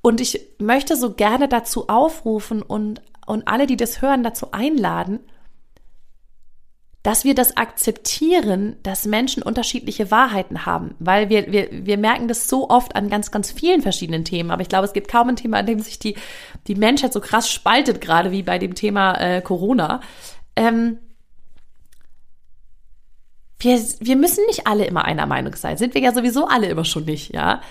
Und 0.00 0.22
ich 0.22 0.40
möchte 0.58 0.96
so 0.96 1.12
gerne 1.12 1.48
dazu 1.48 1.88
aufrufen 1.88 2.62
und, 2.62 3.02
und 3.26 3.46
alle, 3.46 3.66
die 3.66 3.76
das 3.76 4.00
hören, 4.00 4.22
dazu 4.22 4.52
einladen, 4.52 5.20
dass 7.02 7.24
wir 7.24 7.34
das 7.34 7.56
akzeptieren, 7.56 8.76
dass 8.82 9.06
Menschen 9.06 9.42
unterschiedliche 9.42 10.10
Wahrheiten 10.10 10.66
haben, 10.66 10.94
weil 10.98 11.30
wir, 11.30 11.50
wir, 11.50 11.68
wir 11.70 11.96
merken 11.96 12.28
das 12.28 12.48
so 12.48 12.68
oft 12.68 12.94
an 12.94 13.08
ganz, 13.08 13.30
ganz 13.30 13.50
vielen 13.50 13.80
verschiedenen 13.80 14.24
Themen. 14.24 14.50
Aber 14.50 14.60
ich 14.60 14.68
glaube, 14.68 14.84
es 14.84 14.92
gibt 14.92 15.08
kaum 15.08 15.30
ein 15.30 15.36
Thema, 15.36 15.58
an 15.58 15.66
dem 15.66 15.80
sich 15.80 15.98
die, 15.98 16.16
die 16.66 16.74
Menschheit 16.74 17.12
so 17.12 17.20
krass 17.20 17.50
spaltet, 17.50 18.02
gerade 18.02 18.32
wie 18.32 18.42
bei 18.42 18.58
dem 18.58 18.74
Thema 18.74 19.14
äh, 19.14 19.40
Corona. 19.40 20.02
Ähm, 20.56 20.98
wir, 23.58 23.78
wir 24.00 24.16
müssen 24.16 24.44
nicht 24.46 24.66
alle 24.66 24.84
immer 24.84 25.04
einer 25.06 25.26
Meinung 25.26 25.54
sein. 25.54 25.78
Sind 25.78 25.94
wir 25.94 26.02
ja 26.02 26.12
sowieso 26.12 26.48
alle 26.48 26.68
immer 26.68 26.84
schon 26.84 27.06
nicht, 27.06 27.32
ja. 27.32 27.62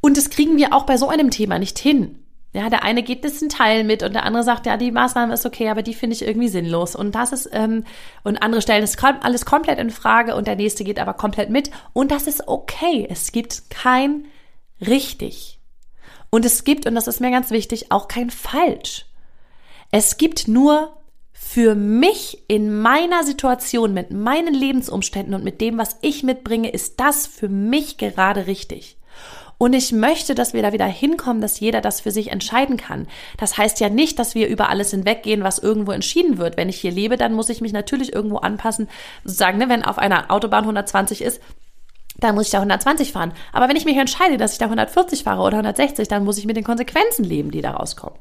Und 0.00 0.16
das 0.16 0.30
kriegen 0.30 0.56
wir 0.56 0.72
auch 0.72 0.84
bei 0.84 0.96
so 0.96 1.08
einem 1.08 1.30
Thema 1.30 1.60
nicht 1.60 1.78
hin. 1.78 2.25
Ja, 2.56 2.70
der 2.70 2.84
eine 2.84 3.02
geht 3.02 3.22
das 3.22 3.42
in 3.42 3.50
Teil 3.50 3.84
mit 3.84 4.02
und 4.02 4.14
der 4.14 4.24
andere 4.24 4.42
sagt, 4.42 4.64
ja, 4.64 4.78
die 4.78 4.90
Maßnahme 4.90 5.34
ist 5.34 5.44
okay, 5.44 5.68
aber 5.68 5.82
die 5.82 5.92
finde 5.92 6.16
ich 6.16 6.22
irgendwie 6.22 6.48
sinnlos. 6.48 6.96
Und 6.96 7.14
das 7.14 7.32
ist, 7.32 7.50
ähm, 7.52 7.84
und 8.24 8.38
andere 8.38 8.62
stellen 8.62 8.80
das 8.80 8.96
alles 9.20 9.44
komplett 9.44 9.78
in 9.78 9.90
Frage 9.90 10.34
und 10.34 10.46
der 10.46 10.56
nächste 10.56 10.82
geht 10.82 10.98
aber 10.98 11.12
komplett 11.12 11.50
mit. 11.50 11.70
Und 11.92 12.10
das 12.10 12.26
ist 12.26 12.48
okay. 12.48 13.06
Es 13.10 13.30
gibt 13.30 13.68
kein 13.68 14.24
richtig. 14.80 15.60
Und 16.30 16.46
es 16.46 16.64
gibt, 16.64 16.86
und 16.86 16.94
das 16.94 17.08
ist 17.08 17.20
mir 17.20 17.30
ganz 17.30 17.50
wichtig, 17.50 17.92
auch 17.92 18.08
kein 18.08 18.30
falsch. 18.30 19.04
Es 19.90 20.16
gibt 20.16 20.48
nur 20.48 20.96
für 21.34 21.74
mich 21.74 22.42
in 22.48 22.80
meiner 22.80 23.22
Situation 23.22 23.92
mit 23.92 24.12
meinen 24.12 24.54
Lebensumständen 24.54 25.34
und 25.34 25.44
mit 25.44 25.60
dem, 25.60 25.76
was 25.76 25.98
ich 26.00 26.22
mitbringe, 26.22 26.70
ist 26.70 27.00
das 27.00 27.26
für 27.26 27.50
mich 27.50 27.98
gerade 27.98 28.46
richtig. 28.46 28.95
Und 29.58 29.72
ich 29.72 29.92
möchte, 29.92 30.34
dass 30.34 30.52
wir 30.52 30.62
da 30.62 30.72
wieder 30.72 30.86
hinkommen, 30.86 31.40
dass 31.40 31.60
jeder 31.60 31.80
das 31.80 32.02
für 32.02 32.10
sich 32.10 32.30
entscheiden 32.30 32.76
kann. 32.76 33.06
Das 33.38 33.56
heißt 33.56 33.80
ja 33.80 33.88
nicht, 33.88 34.18
dass 34.18 34.34
wir 34.34 34.48
über 34.48 34.68
alles 34.68 34.90
hinweggehen, 34.90 35.42
was 35.42 35.58
irgendwo 35.58 35.92
entschieden 35.92 36.36
wird. 36.36 36.56
Wenn 36.56 36.68
ich 36.68 36.80
hier 36.80 36.90
lebe, 36.90 37.16
dann 37.16 37.32
muss 37.32 37.48
ich 37.48 37.62
mich 37.62 37.72
natürlich 37.72 38.12
irgendwo 38.12 38.36
anpassen. 38.36 38.88
Sozusagen, 39.24 39.58
ne, 39.58 39.68
wenn 39.68 39.82
auf 39.82 39.98
einer 39.98 40.30
Autobahn 40.30 40.64
120 40.64 41.22
ist, 41.22 41.40
dann 42.18 42.34
muss 42.34 42.46
ich 42.46 42.50
da 42.50 42.58
120 42.58 43.12
fahren. 43.12 43.32
Aber 43.52 43.68
wenn 43.68 43.76
ich 43.76 43.84
mich 43.84 43.96
entscheide, 43.96 44.36
dass 44.36 44.52
ich 44.52 44.58
da 44.58 44.66
140 44.66 45.24
fahre 45.24 45.42
oder 45.42 45.58
160, 45.58 46.08
dann 46.08 46.24
muss 46.24 46.38
ich 46.38 46.46
mit 46.46 46.56
den 46.56 46.64
Konsequenzen 46.64 47.24
leben, 47.24 47.50
die 47.50 47.62
da 47.62 47.72
rauskommen. 47.72 48.18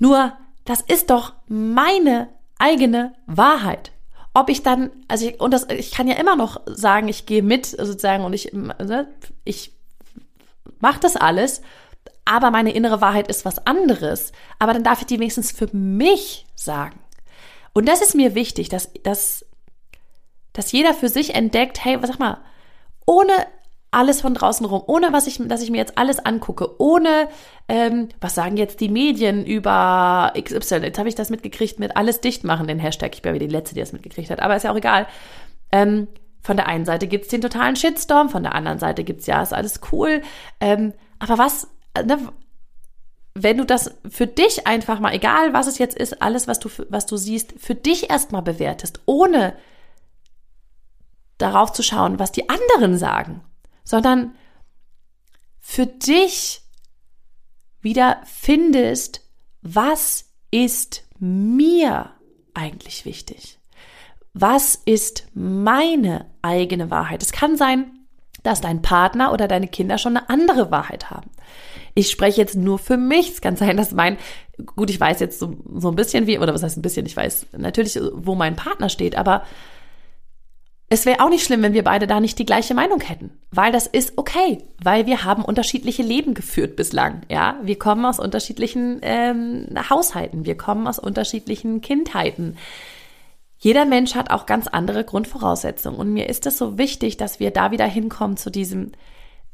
Nur 0.00 0.32
das 0.64 0.80
ist 0.80 1.10
doch 1.10 1.34
meine 1.46 2.28
eigene 2.58 3.14
Wahrheit. 3.26 3.92
Ob 4.34 4.48
ich 4.48 4.62
dann, 4.62 4.90
also 5.08 5.26
ich, 5.26 5.40
und 5.40 5.52
das, 5.52 5.68
ich 5.70 5.90
kann 5.90 6.06
ja 6.06 6.14
immer 6.14 6.36
noch 6.36 6.60
sagen, 6.66 7.08
ich 7.08 7.26
gehe 7.26 7.42
mit 7.42 7.66
sozusagen 7.66 8.24
und 8.24 8.32
ich, 8.32 8.52
ne, 8.52 9.08
ich 9.44 9.72
mache 10.80 11.00
das 11.00 11.16
alles, 11.16 11.62
aber 12.24 12.50
meine 12.50 12.72
innere 12.72 13.00
Wahrheit 13.00 13.28
ist 13.28 13.44
was 13.44 13.66
anderes. 13.66 14.32
Aber 14.58 14.72
dann 14.72 14.84
darf 14.84 15.00
ich 15.00 15.06
die 15.06 15.18
wenigstens 15.18 15.52
für 15.52 15.68
mich 15.74 16.46
sagen. 16.54 17.00
Und 17.72 17.88
das 17.88 18.00
ist 18.00 18.14
mir 18.14 18.34
wichtig, 18.34 18.68
dass, 18.68 18.90
dass, 19.02 19.44
dass 20.52 20.72
jeder 20.72 20.94
für 20.94 21.08
sich 21.08 21.34
entdeckt, 21.34 21.84
hey, 21.84 21.98
sag 22.02 22.18
mal, 22.18 22.38
ohne 23.06 23.32
alles 23.90 24.20
von 24.20 24.34
draußen 24.34 24.64
rum, 24.66 24.82
ohne 24.86 25.12
was 25.12 25.26
ich, 25.26 25.38
dass 25.40 25.62
ich 25.62 25.70
mir 25.70 25.78
jetzt 25.78 25.98
alles 25.98 26.24
angucke, 26.24 26.80
ohne, 26.80 27.28
ähm, 27.68 28.08
was 28.20 28.36
sagen 28.36 28.56
jetzt 28.56 28.80
die 28.80 28.88
Medien 28.88 29.44
über 29.44 30.32
XY, 30.40 30.76
jetzt 30.76 30.98
habe 30.98 31.08
ich 31.08 31.16
das 31.16 31.30
mitgekriegt 31.30 31.80
mit 31.80 31.96
alles 31.96 32.20
dicht 32.20 32.44
machen, 32.44 32.68
den 32.68 32.78
Hashtag, 32.78 33.14
ich 33.14 33.22
bin 33.22 33.34
ja 33.34 33.40
die 33.40 33.48
Letzte, 33.48 33.74
die 33.74 33.80
das 33.80 33.92
mitgekriegt 33.92 34.30
hat, 34.30 34.40
aber 34.40 34.54
ist 34.54 34.62
ja 34.62 34.70
auch 34.70 34.76
egal. 34.76 35.08
Ähm, 35.72 36.06
von 36.42 36.56
der 36.56 36.66
einen 36.66 36.84
Seite 36.84 37.06
gibt's 37.06 37.28
den 37.28 37.40
totalen 37.40 37.76
Shitstorm, 37.76 38.28
von 38.28 38.42
der 38.42 38.54
anderen 38.54 38.78
Seite 38.78 39.04
gibt's 39.04 39.26
ja, 39.26 39.42
ist 39.42 39.52
alles 39.52 39.80
cool, 39.92 40.22
ähm, 40.60 40.94
aber 41.18 41.38
was, 41.38 41.68
ne, 41.96 42.18
wenn 43.34 43.58
du 43.58 43.64
das 43.64 43.94
für 44.08 44.26
dich 44.26 44.66
einfach 44.66 45.00
mal, 45.00 45.14
egal 45.14 45.52
was 45.52 45.66
es 45.66 45.78
jetzt 45.78 45.96
ist, 45.96 46.22
alles, 46.22 46.48
was 46.48 46.58
du, 46.58 46.70
was 46.88 47.06
du 47.06 47.16
siehst, 47.16 47.54
für 47.58 47.74
dich 47.74 48.10
erstmal 48.10 48.42
bewertest, 48.42 49.00
ohne 49.06 49.54
darauf 51.38 51.72
zu 51.72 51.82
schauen, 51.82 52.18
was 52.18 52.32
die 52.32 52.48
anderen 52.48 52.98
sagen 52.98 53.42
sondern 53.90 54.36
für 55.58 55.86
dich 55.86 56.62
wieder 57.80 58.22
findest, 58.24 59.28
was 59.62 60.26
ist 60.50 61.04
mir 61.18 62.14
eigentlich 62.54 63.04
wichtig? 63.04 63.59
Was 64.32 64.80
ist 64.84 65.26
meine 65.34 66.26
eigene 66.42 66.90
Wahrheit? 66.90 67.22
Es 67.22 67.32
kann 67.32 67.56
sein, 67.56 67.90
dass 68.42 68.60
dein 68.60 68.82
Partner 68.82 69.32
oder 69.32 69.48
deine 69.48 69.68
Kinder 69.68 69.98
schon 69.98 70.16
eine 70.16 70.30
andere 70.30 70.70
Wahrheit 70.70 71.10
haben. 71.10 71.30
Ich 71.94 72.10
spreche 72.10 72.40
jetzt 72.40 72.54
nur 72.54 72.78
für 72.78 72.96
mich. 72.96 73.30
Es 73.30 73.40
kann 73.40 73.56
sein, 73.56 73.76
dass 73.76 73.92
mein, 73.92 74.16
gut, 74.64 74.90
ich 74.90 75.00
weiß 75.00 75.20
jetzt 75.20 75.38
so, 75.38 75.56
so 75.74 75.88
ein 75.90 75.96
bisschen 75.96 76.26
wie, 76.26 76.38
oder 76.38 76.54
was 76.54 76.62
heißt 76.62 76.78
ein 76.78 76.82
bisschen, 76.82 77.06
ich 77.06 77.16
weiß 77.16 77.48
natürlich, 77.58 77.98
wo 78.14 78.34
mein 78.34 78.56
Partner 78.56 78.88
steht, 78.88 79.16
aber 79.16 79.42
es 80.92 81.06
wäre 81.06 81.20
auch 81.20 81.28
nicht 81.28 81.44
schlimm, 81.44 81.62
wenn 81.62 81.72
wir 81.72 81.84
beide 81.84 82.08
da 82.08 82.18
nicht 82.18 82.38
die 82.38 82.46
gleiche 82.46 82.74
Meinung 82.74 83.00
hätten, 83.00 83.30
weil 83.52 83.70
das 83.70 83.86
ist 83.86 84.14
okay, 84.16 84.58
weil 84.82 85.06
wir 85.06 85.24
haben 85.24 85.44
unterschiedliche 85.44 86.02
Leben 86.02 86.34
geführt 86.34 86.74
bislang. 86.74 87.22
Ja, 87.28 87.60
wir 87.62 87.78
kommen 87.78 88.04
aus 88.04 88.18
unterschiedlichen 88.18 88.98
ähm, 89.02 89.68
Haushalten, 89.88 90.46
wir 90.46 90.56
kommen 90.56 90.88
aus 90.88 90.98
unterschiedlichen 90.98 91.80
Kindheiten. 91.80 92.56
Jeder 93.62 93.84
Mensch 93.84 94.14
hat 94.14 94.30
auch 94.30 94.46
ganz 94.46 94.66
andere 94.66 95.04
Grundvoraussetzungen. 95.04 96.00
Und 96.00 96.12
mir 96.12 96.28
ist 96.28 96.46
es 96.46 96.58
so 96.58 96.78
wichtig, 96.78 97.18
dass 97.18 97.40
wir 97.40 97.50
da 97.50 97.70
wieder 97.70 97.86
hinkommen 97.86 98.36
zu 98.36 98.50
diesem, 98.50 98.92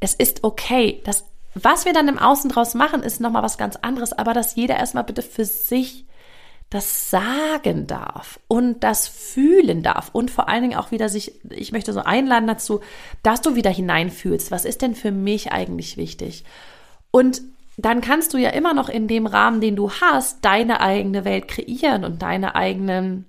es 0.01 0.15
ist 0.15 0.45
okay, 0.45 1.03
das, 1.05 1.25
was 1.55 1.85
wir 1.85 1.93
dann 1.93 2.09
im 2.09 2.19
Außen 2.19 2.49
draus 2.51 2.75
machen, 2.75 3.03
ist 3.03 3.21
nochmal 3.21 3.43
was 3.43 3.59
ganz 3.59 3.77
anderes, 3.77 4.13
aber 4.13 4.33
dass 4.33 4.55
jeder 4.55 4.77
erstmal 4.77 5.05
bitte 5.05 5.23
für 5.23 5.45
sich 5.45 6.07
das 6.71 7.11
sagen 7.11 7.87
darf 7.87 8.41
und 8.49 8.83
das 8.83 9.07
fühlen 9.07 9.83
darf 9.85 10.11
und 10.13 10.33
vor 10.33 10.49
allen 10.49 10.63
Dingen 10.63 10.79
auch 10.79 10.91
wieder 10.91 11.09
sich, 11.09 11.41
ich 11.51 11.71
möchte 11.71 11.93
so 11.93 12.01
einladen 12.01 12.49
dazu, 12.49 12.81
dass 13.23 13.41
du 13.41 13.55
wieder 13.55 13.71
hineinfühlst, 13.71 14.51
was 14.51 14.65
ist 14.65 14.83
denn 14.83 14.97
für 14.97 15.13
mich 15.13 15.53
eigentlich 15.53 15.97
wichtig? 15.97 16.45
Und 17.13 17.43
dann 17.77 18.01
kannst 18.01 18.35
du 18.35 18.39
ja 18.39 18.51
immer 18.51 18.75
noch 18.75 18.89
in 18.89 19.07
dem 19.07 19.27
Rahmen, 19.27 19.61
den 19.61 19.77
du 19.77 19.91
hast, 19.91 20.45
deine 20.45 20.81
eigene 20.81 21.25
Welt 21.25 21.47
kreieren 21.47 22.05
und 22.05 22.23
deine 22.23 22.57
eigenen, 22.57 23.27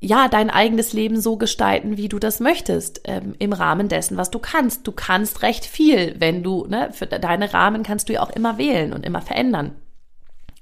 ja, 0.00 0.28
dein 0.28 0.50
eigenes 0.50 0.92
Leben 0.92 1.20
so 1.20 1.36
gestalten, 1.36 1.96
wie 1.96 2.08
du 2.08 2.18
das 2.18 2.38
möchtest, 2.38 3.00
ähm, 3.04 3.34
im 3.38 3.52
Rahmen 3.52 3.88
dessen, 3.88 4.16
was 4.16 4.30
du 4.30 4.38
kannst. 4.38 4.86
Du 4.86 4.92
kannst 4.92 5.42
recht 5.42 5.66
viel, 5.66 6.14
wenn 6.18 6.42
du, 6.42 6.66
ne, 6.66 6.92
für 6.92 7.06
deine 7.06 7.52
Rahmen 7.52 7.82
kannst 7.82 8.08
du 8.08 8.12
ja 8.12 8.22
auch 8.22 8.30
immer 8.30 8.58
wählen 8.58 8.92
und 8.92 9.04
immer 9.04 9.22
verändern. 9.22 9.74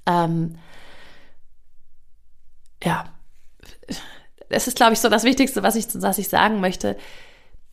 Ähm, 0.07 0.55
ja, 2.83 3.05
das 4.49 4.67
ist, 4.67 4.77
glaube 4.77 4.93
ich, 4.93 4.99
so 4.99 5.09
das 5.09 5.23
Wichtigste, 5.23 5.61
was 5.61 5.75
ich, 5.75 5.85
was 5.93 6.17
ich 6.17 6.29
sagen 6.29 6.59
möchte. 6.59 6.97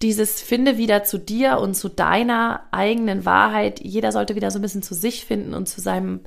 Dieses 0.03 0.42
finde 0.42 0.77
wieder 0.77 1.05
zu 1.05 1.18
dir 1.18 1.59
und 1.61 1.74
zu 1.74 1.88
deiner 1.88 2.66
eigenen 2.72 3.24
Wahrheit. 3.24 3.81
Jeder 3.81 4.12
sollte 4.12 4.35
wieder 4.35 4.50
so 4.50 4.59
ein 4.59 4.62
bisschen 4.62 4.83
zu 4.83 4.94
sich 4.94 5.24
finden 5.24 5.55
und 5.55 5.66
zu 5.66 5.81
seinem, 5.81 6.20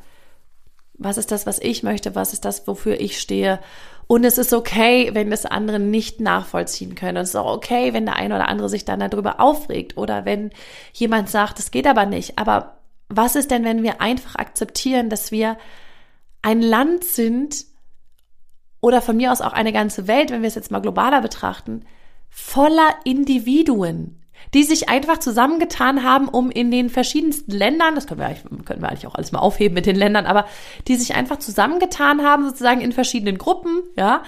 was 0.94 1.18
ist 1.18 1.32
das, 1.32 1.46
was 1.46 1.60
ich 1.60 1.84
möchte, 1.84 2.16
was 2.16 2.34
ist 2.34 2.46
das, 2.46 2.66
wofür 2.66 3.00
ich 3.00 3.20
stehe. 3.20 3.60
Und 4.08 4.24
es 4.24 4.38
ist 4.38 4.54
okay, 4.54 5.10
wenn 5.14 5.30
das 5.30 5.46
andere 5.46 5.80
nicht 5.80 6.22
nachvollziehen 6.22 6.96
können. 6.96 7.18
Und 7.18 7.24
es 7.24 7.30
ist 7.30 7.36
auch 7.36 7.54
okay, 7.54 7.94
wenn 7.94 8.06
der 8.06 8.16
eine 8.16 8.36
oder 8.36 8.48
andere 8.48 8.70
sich 8.70 8.86
dann 8.86 9.02
darüber 9.02 9.42
aufregt 9.42 9.98
oder 9.98 10.24
wenn 10.24 10.52
jemand 10.94 11.30
sagt, 11.30 11.60
es 11.60 11.72
geht 11.72 11.86
aber 11.86 12.06
nicht. 12.06 12.40
Aber 12.40 12.78
was 13.10 13.36
ist 13.36 13.52
denn, 13.52 13.66
wenn 13.66 13.84
wir 13.84 14.02
einfach 14.02 14.36
akzeptieren, 14.36 15.10
dass 15.10 15.32
wir 15.32 15.58
ein 16.42 16.62
Land 16.62 17.04
sind 17.04 17.66
oder 18.80 19.02
von 19.02 19.18
mir 19.18 19.34
aus 19.34 19.42
auch 19.42 19.54
eine 19.54 19.74
ganze 19.74 20.08
Welt, 20.08 20.32
wenn 20.32 20.42
wir 20.42 20.48
es 20.48 20.56
jetzt 20.56 20.72
mal 20.72 20.82
globaler 20.82 21.22
betrachten, 21.22 21.86
voller 22.30 22.90
Individuen, 23.04 24.22
die 24.54 24.64
sich 24.64 24.90
einfach 24.90 25.18
zusammengetan 25.18 26.04
haben, 26.04 26.28
um 26.30 26.50
in 26.50 26.72
den 26.72 26.90
verschiedensten 26.90 27.52
Ländern, 27.52 27.96
das 27.96 28.08
können 28.08 28.22
wir, 28.22 28.36
können 28.64 28.82
wir 28.82 28.90
eigentlich 28.90 29.08
auch 29.08 29.16
alles 29.16 29.32
mal 29.32 29.40
aufheben 29.40 29.74
mit 29.74 29.86
den 29.86 29.96
Ländern, 29.96 30.26
aber 30.26 30.46
die 30.88 30.96
sich 30.96 31.16
einfach 31.16 31.40
zusammengetan 31.40 32.24
haben, 32.24 32.46
sozusagen 32.46 32.82
in 32.82 32.92
verschiedenen 32.92 33.38
Gruppen, 33.38 33.84
ja, 33.96 34.24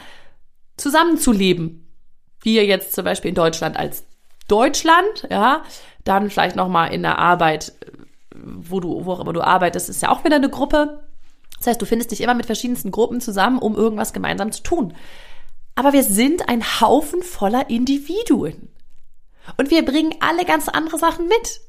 zusammenzuleben. 0.78 1.88
Wir 2.42 2.66
jetzt 2.66 2.94
zum 2.94 3.04
Beispiel 3.06 3.30
in 3.30 3.36
Deutschland 3.36 3.78
als 3.78 4.06
Deutschland, 4.48 5.28
ja, 5.30 5.64
dann 6.04 6.30
vielleicht 6.30 6.56
nochmal 6.56 6.94
in 6.94 7.04
der 7.04 7.20
Arbeit, 7.20 7.74
wo 8.34 8.80
du, 8.80 9.06
wo 9.06 9.14
auch 9.14 9.20
immer 9.20 9.34
du 9.34 9.42
arbeitest, 9.42 9.90
ist 9.90 10.02
ja 10.02 10.10
auch 10.10 10.24
wieder 10.24 10.38
eine 10.38 10.50
Gruppe, 10.50 11.04
das 11.60 11.68
heißt, 11.68 11.82
du 11.82 11.86
findest 11.86 12.12
dich 12.12 12.22
immer 12.22 12.34
mit 12.34 12.46
verschiedensten 12.46 12.92
Gruppen 12.92 13.22
zusammen, 13.22 13.60
um 13.60 13.76
irgendwas 13.76 14.14
gemeinsam 14.14 14.52
zu 14.52 14.64
tun. 14.64 14.94
Aber 15.76 15.94
wir 15.94 16.04
sind 16.04 16.50
ein 16.50 16.64
Haufen 16.82 17.22
voller 17.22 17.70
Individuen. 17.70 18.70
Und 19.58 19.72
wir 19.72 19.84
bringen 19.86 20.16
alle 20.20 20.46
ganz 20.46 20.68
andere 20.68 20.98
Sachen 20.98 21.28
mit. 21.28 21.62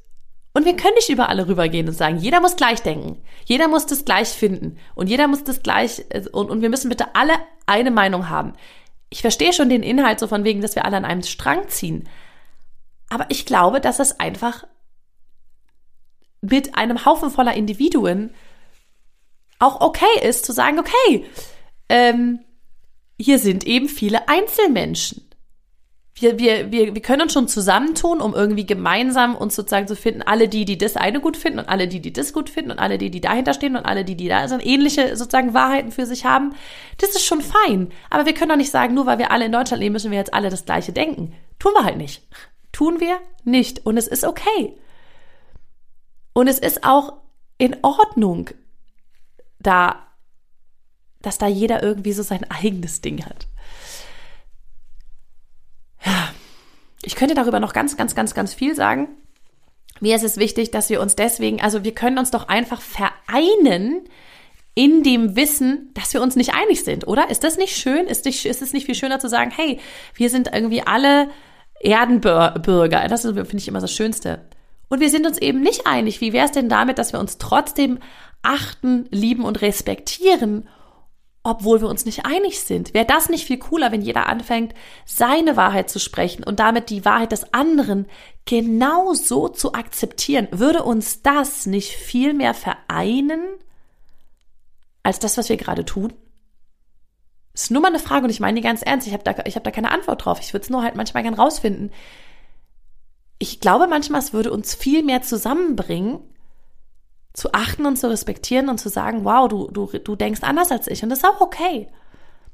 Und 0.53 0.65
wir 0.65 0.77
können 0.77 0.95
nicht 0.95 1.09
über 1.09 1.29
alle 1.29 1.47
rübergehen 1.47 1.87
und 1.87 1.95
sagen, 1.95 2.19
jeder 2.19 2.41
muss 2.41 2.57
gleich 2.57 2.83
denken. 2.83 3.23
Jeder 3.45 3.69
muss 3.69 3.87
das 3.87 4.05
gleich 4.05 4.29
finden. 4.29 4.79
Und 4.95 5.09
jeder 5.09 5.29
muss 5.29 5.45
das 5.45 5.63
gleich, 5.63 6.05
äh, 6.11 6.25
und, 6.33 6.51
und 6.51 6.61
wir 6.61 6.71
müssen 6.71 6.89
bitte 6.89 7.15
alle 7.15 7.35
eine 7.67 7.91
Meinung 7.91 8.29
haben. 8.29 8.55
Ich 9.11 9.21
verstehe 9.21 9.53
schon 9.53 9.69
den 9.69 9.83
Inhalt 9.83 10.19
so 10.19 10.27
von 10.27 10.45
wegen, 10.45 10.61
dass 10.61 10.75
wir 10.75 10.85
alle 10.85 10.97
an 10.97 11.05
einem 11.05 11.23
Strang 11.23 11.69
ziehen. 11.69 12.09
Aber 13.09 13.27
ich 13.29 13.47
glaube, 13.47 13.81
dass 13.81 14.01
es 14.01 14.19
einfach 14.19 14.65
mit 16.41 16.77
einem 16.77 17.05
Haufen 17.05 17.31
voller 17.31 17.55
Individuen 17.55 18.35
auch 19.59 19.81
okay 19.81 20.27
ist 20.27 20.45
zu 20.45 20.53
sagen, 20.53 20.79
okay, 20.79 21.27
ähm, 21.89 22.41
hier 23.21 23.39
sind 23.39 23.65
eben 23.65 23.89
viele 23.89 24.29
Einzelmenschen. 24.29 25.30
Wir, 26.21 26.39
wir, 26.39 26.71
wir, 26.71 26.95
wir 26.95 27.01
können 27.01 27.23
uns 27.23 27.33
schon 27.33 27.49
zusammentun, 27.49 28.21
um 28.21 28.35
irgendwie 28.35 28.67
gemeinsam 28.67 29.35
uns 29.35 29.57
sozusagen 29.57 29.89
zu 29.89 29.97
finden, 29.97 30.21
alle 30.21 30.49
die, 30.49 30.67
die 30.67 30.77
das 30.77 30.97
eine 30.97 31.19
gut 31.19 31.39
finden 31.39 31.61
und 31.61 31.69
alle 31.71 31.89
die, 31.89 32.01
die 32.01 32.13
das 32.13 32.35
gut 32.35 32.51
finden 32.51 32.73
und 32.73 32.79
alle 32.79 32.99
die, 32.99 33.11
die 33.11 33.23
dahinter 33.23 33.55
stehen 33.55 33.75
und 33.75 33.87
alle 33.87 34.05
die, 34.05 34.17
die 34.17 34.29
da 34.29 34.47
sind, 34.47 34.65
ähnliche 34.65 35.17
sozusagen 35.17 35.55
Wahrheiten 35.55 35.91
für 35.91 36.05
sich 36.05 36.27
haben. 36.27 36.55
Das 36.99 37.11
ist 37.11 37.25
schon 37.25 37.41
fein. 37.41 37.91
Aber 38.11 38.27
wir 38.27 38.35
können 38.35 38.51
doch 38.51 38.57
nicht 38.57 38.71
sagen, 38.71 38.93
nur 38.93 39.07
weil 39.07 39.19
wir 39.19 39.31
alle 39.31 39.47
in 39.47 39.53
Deutschland 39.53 39.83
leben, 39.83 39.95
müssen 39.95 40.11
wir 40.11 40.19
jetzt 40.19 40.35
alle 40.35 40.51
das 40.51 40.67
Gleiche 40.67 40.93
denken. 40.93 41.33
Tun 41.59 41.73
wir 41.73 41.85
halt 41.85 41.97
nicht. 41.97 42.23
Tun 42.71 43.01
wir 43.01 43.19
nicht. 43.45 43.87
Und 43.87 43.97
es 43.97 44.07
ist 44.07 44.25
okay. 44.25 44.75
Und 46.35 46.49
es 46.49 46.59
ist 46.59 46.85
auch 46.85 47.15
in 47.57 47.77
Ordnung, 47.83 48.51
da, 49.59 50.07
dass 51.23 51.39
da 51.39 51.47
jeder 51.47 51.83
irgendwie 51.83 52.13
so 52.13 52.23
sein 52.23 52.51
eigenes 52.51 53.01
Ding 53.01 53.25
hat. 53.25 53.47
Ja, 56.05 56.31
ich 57.11 57.17
könnte 57.17 57.35
darüber 57.35 57.59
noch 57.59 57.73
ganz, 57.73 57.97
ganz, 57.97 58.15
ganz, 58.15 58.35
ganz 58.35 58.55
viel 58.55 58.77
sagen. 58.77 59.09
Mir 59.99 60.15
ist 60.15 60.23
es 60.23 60.37
wichtig, 60.37 60.71
dass 60.71 60.91
wir 60.91 61.01
uns 61.01 61.17
deswegen, 61.17 61.61
also 61.61 61.83
wir 61.83 61.93
können 61.93 62.19
uns 62.19 62.31
doch 62.31 62.47
einfach 62.47 62.81
vereinen 62.81 64.03
in 64.77 65.03
dem 65.03 65.35
Wissen, 65.35 65.91
dass 65.95 66.15
wir 66.15 66.23
uns 66.23 66.37
nicht 66.37 66.55
einig 66.55 66.85
sind, 66.85 67.09
oder? 67.09 67.29
Ist 67.29 67.43
das 67.43 67.59
nicht 67.59 67.77
schön? 67.77 68.07
Ist, 68.07 68.27
nicht, 68.27 68.47
ist 68.47 68.63
es 68.63 68.73
nicht 68.73 68.87
viel 68.87 68.95
schöner 68.95 69.19
zu 69.19 69.29
sagen, 69.29 69.51
hey, 69.51 69.81
wir 70.15 70.31
sind 70.31 70.51
irgendwie 70.55 70.83
alle 70.83 71.31
Erdenbürger. 71.81 73.09
Das 73.09 73.23
finde 73.23 73.57
ich 73.57 73.67
immer 73.67 73.81
das 73.81 73.93
Schönste. 73.93 74.47
Und 74.89 75.01
wir 75.01 75.11
sind 75.11 75.27
uns 75.27 75.39
eben 75.39 75.63
nicht 75.63 75.89
einig. 75.89 76.21
Wie 76.21 76.33
wäre 76.33 76.47
es 76.47 76.53
denn 76.53 76.69
damit, 76.69 76.99
dass 76.99 77.13
wir 77.13 77.19
uns 77.19 77.39
trotzdem 77.39 77.99
achten, 78.43 79.09
lieben 79.11 79.45
und 79.45 79.63
respektieren, 79.63 80.69
obwohl 81.43 81.81
wir 81.81 81.89
uns 81.89 82.05
nicht 82.05 82.27
einig 82.27 82.61
sind. 82.61 82.93
Wäre 82.93 83.07
das 83.07 83.29
nicht 83.29 83.47
viel 83.47 83.59
cooler, 83.59 83.93
wenn 83.93 84.03
jeder 84.03 84.29
anfängt, 84.29 84.75
seine 85.07 85.57
Wahrheit 85.57 85.89
zu 85.89 85.99
sprechen 85.99 86.45
und 86.45 86.61
damit 86.61 86.91
die 86.91 87.05
Wahrheit 87.05 87.33
des 87.33 87.55
anderen 87.55 88.07
genau 88.45 89.15
so 89.15 89.49
zu 89.49 89.73
akzeptieren? 89.73 90.49
Würde 90.51 90.83
uns 90.83 91.23
das 91.23 91.67
nicht 91.67 91.93
viel 91.93 92.35
mehr 92.35 92.53
vereinen 92.53 93.43
als 95.03 95.19
das, 95.19 95.39
was 95.39 95.49
wir 95.49 95.57
gerade 95.57 95.87
tun? 95.87 96.13
Ist 97.55 97.71
nur 97.71 97.81
mal 97.81 97.89
eine 97.89 97.99
Frage 97.99 98.25
und 98.25 98.31
ich 98.31 98.41
meine 98.41 98.61
die 98.61 98.67
ganz 98.67 98.83
ernst. 98.83 99.07
Ich 99.07 99.13
habe 99.15 99.25
da, 99.25 99.35
ich 99.45 99.57
hab 99.57 99.65
da 99.65 99.71
keine 99.71 99.91
Antwort 99.91 100.25
drauf. 100.25 100.41
Ich 100.41 100.53
würde 100.53 100.65
es 100.65 100.71
nur 100.71 100.83
halt 100.83 100.95
manchmal 100.95 101.23
gern 101.23 101.35
rausfinden. 101.35 101.91
Ich 103.39 103.61
glaube 103.61 103.87
manchmal, 103.87 104.21
es 104.21 104.35
würde 104.35 104.53
uns 104.53 104.75
viel 104.75 105.03
mehr 105.03 105.23
zusammenbringen, 105.23 106.21
zu 107.33 107.53
achten 107.53 107.87
und 107.87 107.97
zu 107.97 108.11
respektieren 108.11 108.69
und 108.69 108.79
zu 108.79 108.89
sagen, 108.89 109.25
wow, 109.25 109.49
du, 109.49 109.71
du, 109.71 109.87
du 109.87 110.17
denkst 110.17 110.43
anders 110.43 110.73
als 110.73 110.89
ich 110.89 111.03
und 111.03 111.11
das 111.11 111.21
ist 111.21 111.25
auch 111.25 111.41
okay. 111.41 111.89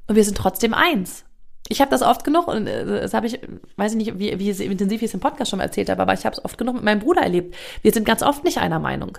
Und 0.07 0.17
wir 0.17 0.25
sind 0.25 0.37
trotzdem 0.37 0.75
eins. 0.75 1.25
Ich 1.69 1.81
habe 1.81 1.91
das 1.91 2.03
oft 2.03 2.25
genug 2.25 2.47
und 2.47 2.67
äh, 2.67 2.85
das 2.85 3.15
habe 3.15 3.27
ich, 3.27 3.41
weiß 3.77 3.93
ich 3.93 3.99
nicht, 3.99 4.19
wie, 4.19 4.39
wie 4.39 4.51
intensiv 4.65 5.03
ich 5.03 5.09
es 5.09 5.15
im 5.15 5.21
Podcast 5.21 5.51
schon 5.51 5.59
mal 5.59 5.65
erzählt 5.65 5.91
habe, 5.91 6.03
aber 6.03 6.15
ich 6.15 6.25
habe 6.25 6.35
es 6.35 6.45
oft 6.45 6.59
genug 6.59 6.77
mit 6.77 6.85
meinem 6.85 7.01
Bruder 7.01 7.23
erlebt. 7.23 7.57
Wir 7.83 7.93
sind 7.93 8.05
ganz 8.05 8.23
oft 8.23 8.45
nicht 8.45 8.59
einer 8.59 8.79
Meinung. 8.79 9.19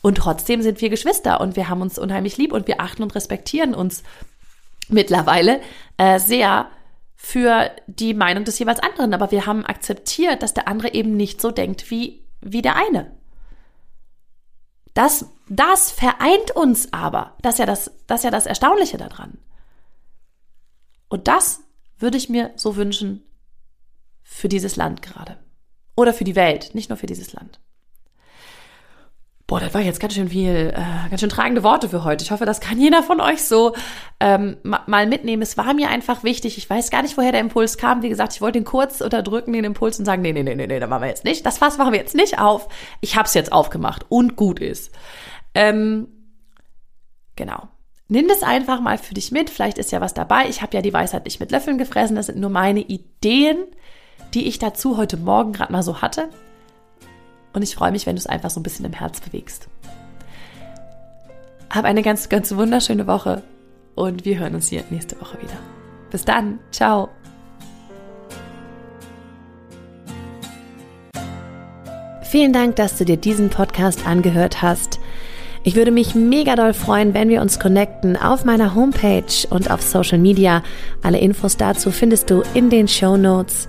Und 0.00 0.16
trotzdem 0.16 0.62
sind 0.62 0.80
wir 0.80 0.88
Geschwister 0.88 1.40
und 1.40 1.54
wir 1.56 1.68
haben 1.68 1.82
uns 1.82 1.98
unheimlich 1.98 2.36
lieb 2.36 2.52
und 2.52 2.66
wir 2.66 2.80
achten 2.80 3.02
und 3.02 3.14
respektieren 3.14 3.74
uns 3.74 4.02
mittlerweile 4.88 5.60
äh, 5.96 6.18
sehr 6.18 6.66
für 7.14 7.70
die 7.86 8.14
Meinung 8.14 8.44
des 8.44 8.58
jeweils 8.58 8.80
anderen. 8.80 9.14
Aber 9.14 9.30
wir 9.30 9.46
haben 9.46 9.64
akzeptiert, 9.64 10.42
dass 10.42 10.54
der 10.54 10.66
andere 10.66 10.92
eben 10.92 11.16
nicht 11.16 11.40
so 11.40 11.50
denkt 11.52 11.90
wie, 11.90 12.24
wie 12.40 12.62
der 12.62 12.74
eine. 12.76 13.12
Das, 14.94 15.26
das 15.48 15.90
vereint 15.90 16.50
uns 16.54 16.92
aber. 16.92 17.36
Das 17.40 17.54
ist 17.54 17.58
ja 17.58 17.66
das, 17.66 17.90
das 18.06 18.20
ist 18.20 18.24
ja 18.24 18.30
das 18.30 18.46
Erstaunliche 18.46 18.98
daran. 18.98 19.38
Und 21.08 21.28
das 21.28 21.60
würde 21.98 22.16
ich 22.18 22.28
mir 22.28 22.52
so 22.56 22.76
wünschen 22.76 23.22
für 24.22 24.48
dieses 24.48 24.76
Land 24.76 25.02
gerade. 25.02 25.38
Oder 25.96 26.14
für 26.14 26.24
die 26.24 26.36
Welt, 26.36 26.74
nicht 26.74 26.88
nur 26.88 26.96
für 26.96 27.06
dieses 27.06 27.32
Land. 27.32 27.60
Boah, 29.46 29.60
das 29.60 29.74
war 29.74 29.80
jetzt 29.80 30.00
ganz 30.00 30.14
schön 30.14 30.28
viel, 30.28 30.72
äh, 30.74 31.10
ganz 31.10 31.20
schön 31.20 31.28
tragende 31.28 31.62
Worte 31.62 31.88
für 31.88 32.04
heute. 32.04 32.24
Ich 32.24 32.30
hoffe, 32.30 32.46
das 32.46 32.60
kann 32.60 32.80
jeder 32.80 33.02
von 33.02 33.20
euch 33.20 33.44
so 33.44 33.74
ähm, 34.20 34.56
mal 34.62 35.06
mitnehmen. 35.06 35.42
Es 35.42 35.56
war 35.56 35.74
mir 35.74 35.90
einfach 35.90 36.24
wichtig. 36.24 36.56
Ich 36.56 36.70
weiß 36.70 36.90
gar 36.90 37.02
nicht, 37.02 37.18
woher 37.18 37.32
der 37.32 37.40
Impuls 37.40 37.76
kam. 37.76 38.02
Wie 38.02 38.08
gesagt, 38.08 38.32
ich 38.34 38.40
wollte 38.40 38.58
ihn 38.58 38.64
kurz 38.64 39.00
unterdrücken, 39.00 39.52
den 39.52 39.64
Impuls 39.64 39.98
und 39.98 40.04
sagen, 40.04 40.22
nee, 40.22 40.32
nee, 40.32 40.42
nee, 40.42 40.54
nee, 40.54 40.66
nee, 40.66 40.80
da 40.80 40.86
machen 40.86 41.02
wir 41.02 41.08
jetzt 41.08 41.24
nicht. 41.24 41.44
Das 41.44 41.58
Fass 41.58 41.76
machen 41.76 41.92
wir 41.92 41.98
jetzt 41.98 42.14
nicht 42.14 42.38
auf. 42.38 42.68
Ich 43.00 43.16
habe 43.16 43.26
es 43.26 43.34
jetzt 43.34 43.52
aufgemacht 43.52 44.06
und 44.08 44.36
gut 44.36 44.60
ist. 44.60 44.92
Ähm, 45.54 46.08
genau. 47.36 47.68
Nimm 48.08 48.28
das 48.28 48.42
einfach 48.42 48.80
mal 48.80 48.98
für 48.98 49.14
dich 49.14 49.32
mit. 49.32 49.50
Vielleicht 49.50 49.78
ist 49.78 49.90
ja 49.90 50.00
was 50.00 50.14
dabei. 50.14 50.48
Ich 50.48 50.62
habe 50.62 50.74
ja 50.74 50.82
die 50.82 50.92
Weisheit 50.92 51.24
nicht 51.24 51.40
mit 51.40 51.50
Löffeln 51.50 51.78
gefressen. 51.78 52.16
Das 52.16 52.26
sind 52.26 52.38
nur 52.38 52.50
meine 52.50 52.80
Ideen, 52.80 53.58
die 54.34 54.46
ich 54.46 54.58
dazu 54.58 54.96
heute 54.96 55.16
Morgen 55.16 55.52
gerade 55.52 55.72
mal 55.72 55.82
so 55.82 56.00
hatte. 56.00 56.28
Und 57.52 57.62
ich 57.62 57.74
freue 57.74 57.92
mich, 57.92 58.06
wenn 58.06 58.16
du 58.16 58.20
es 58.20 58.26
einfach 58.26 58.50
so 58.50 58.60
ein 58.60 58.62
bisschen 58.62 58.84
im 58.84 58.92
Herz 58.92 59.20
bewegst. 59.20 59.68
Hab 61.70 61.84
eine 61.84 62.02
ganz, 62.02 62.28
ganz 62.28 62.54
wunderschöne 62.54 63.06
Woche 63.06 63.42
und 63.94 64.24
wir 64.24 64.38
hören 64.38 64.54
uns 64.54 64.68
hier 64.68 64.84
nächste 64.90 65.20
Woche 65.20 65.38
wieder. 65.40 65.56
Bis 66.10 66.24
dann. 66.24 66.58
Ciao. 66.70 67.08
Vielen 72.22 72.52
Dank, 72.52 72.76
dass 72.76 72.96
du 72.96 73.04
dir 73.04 73.18
diesen 73.18 73.50
Podcast 73.50 74.06
angehört 74.06 74.62
hast. 74.62 75.00
Ich 75.64 75.76
würde 75.76 75.90
mich 75.90 76.14
mega 76.14 76.56
doll 76.56 76.74
freuen, 76.74 77.14
wenn 77.14 77.28
wir 77.28 77.40
uns 77.40 77.60
connecten 77.60 78.16
auf 78.16 78.44
meiner 78.44 78.74
Homepage 78.74 79.46
und 79.50 79.70
auf 79.70 79.80
Social 79.80 80.18
Media. 80.18 80.62
Alle 81.02 81.18
Infos 81.18 81.56
dazu 81.56 81.90
findest 81.90 82.30
du 82.30 82.42
in 82.54 82.68
den 82.68 82.88
Show 82.88 83.16
Notes. 83.16 83.68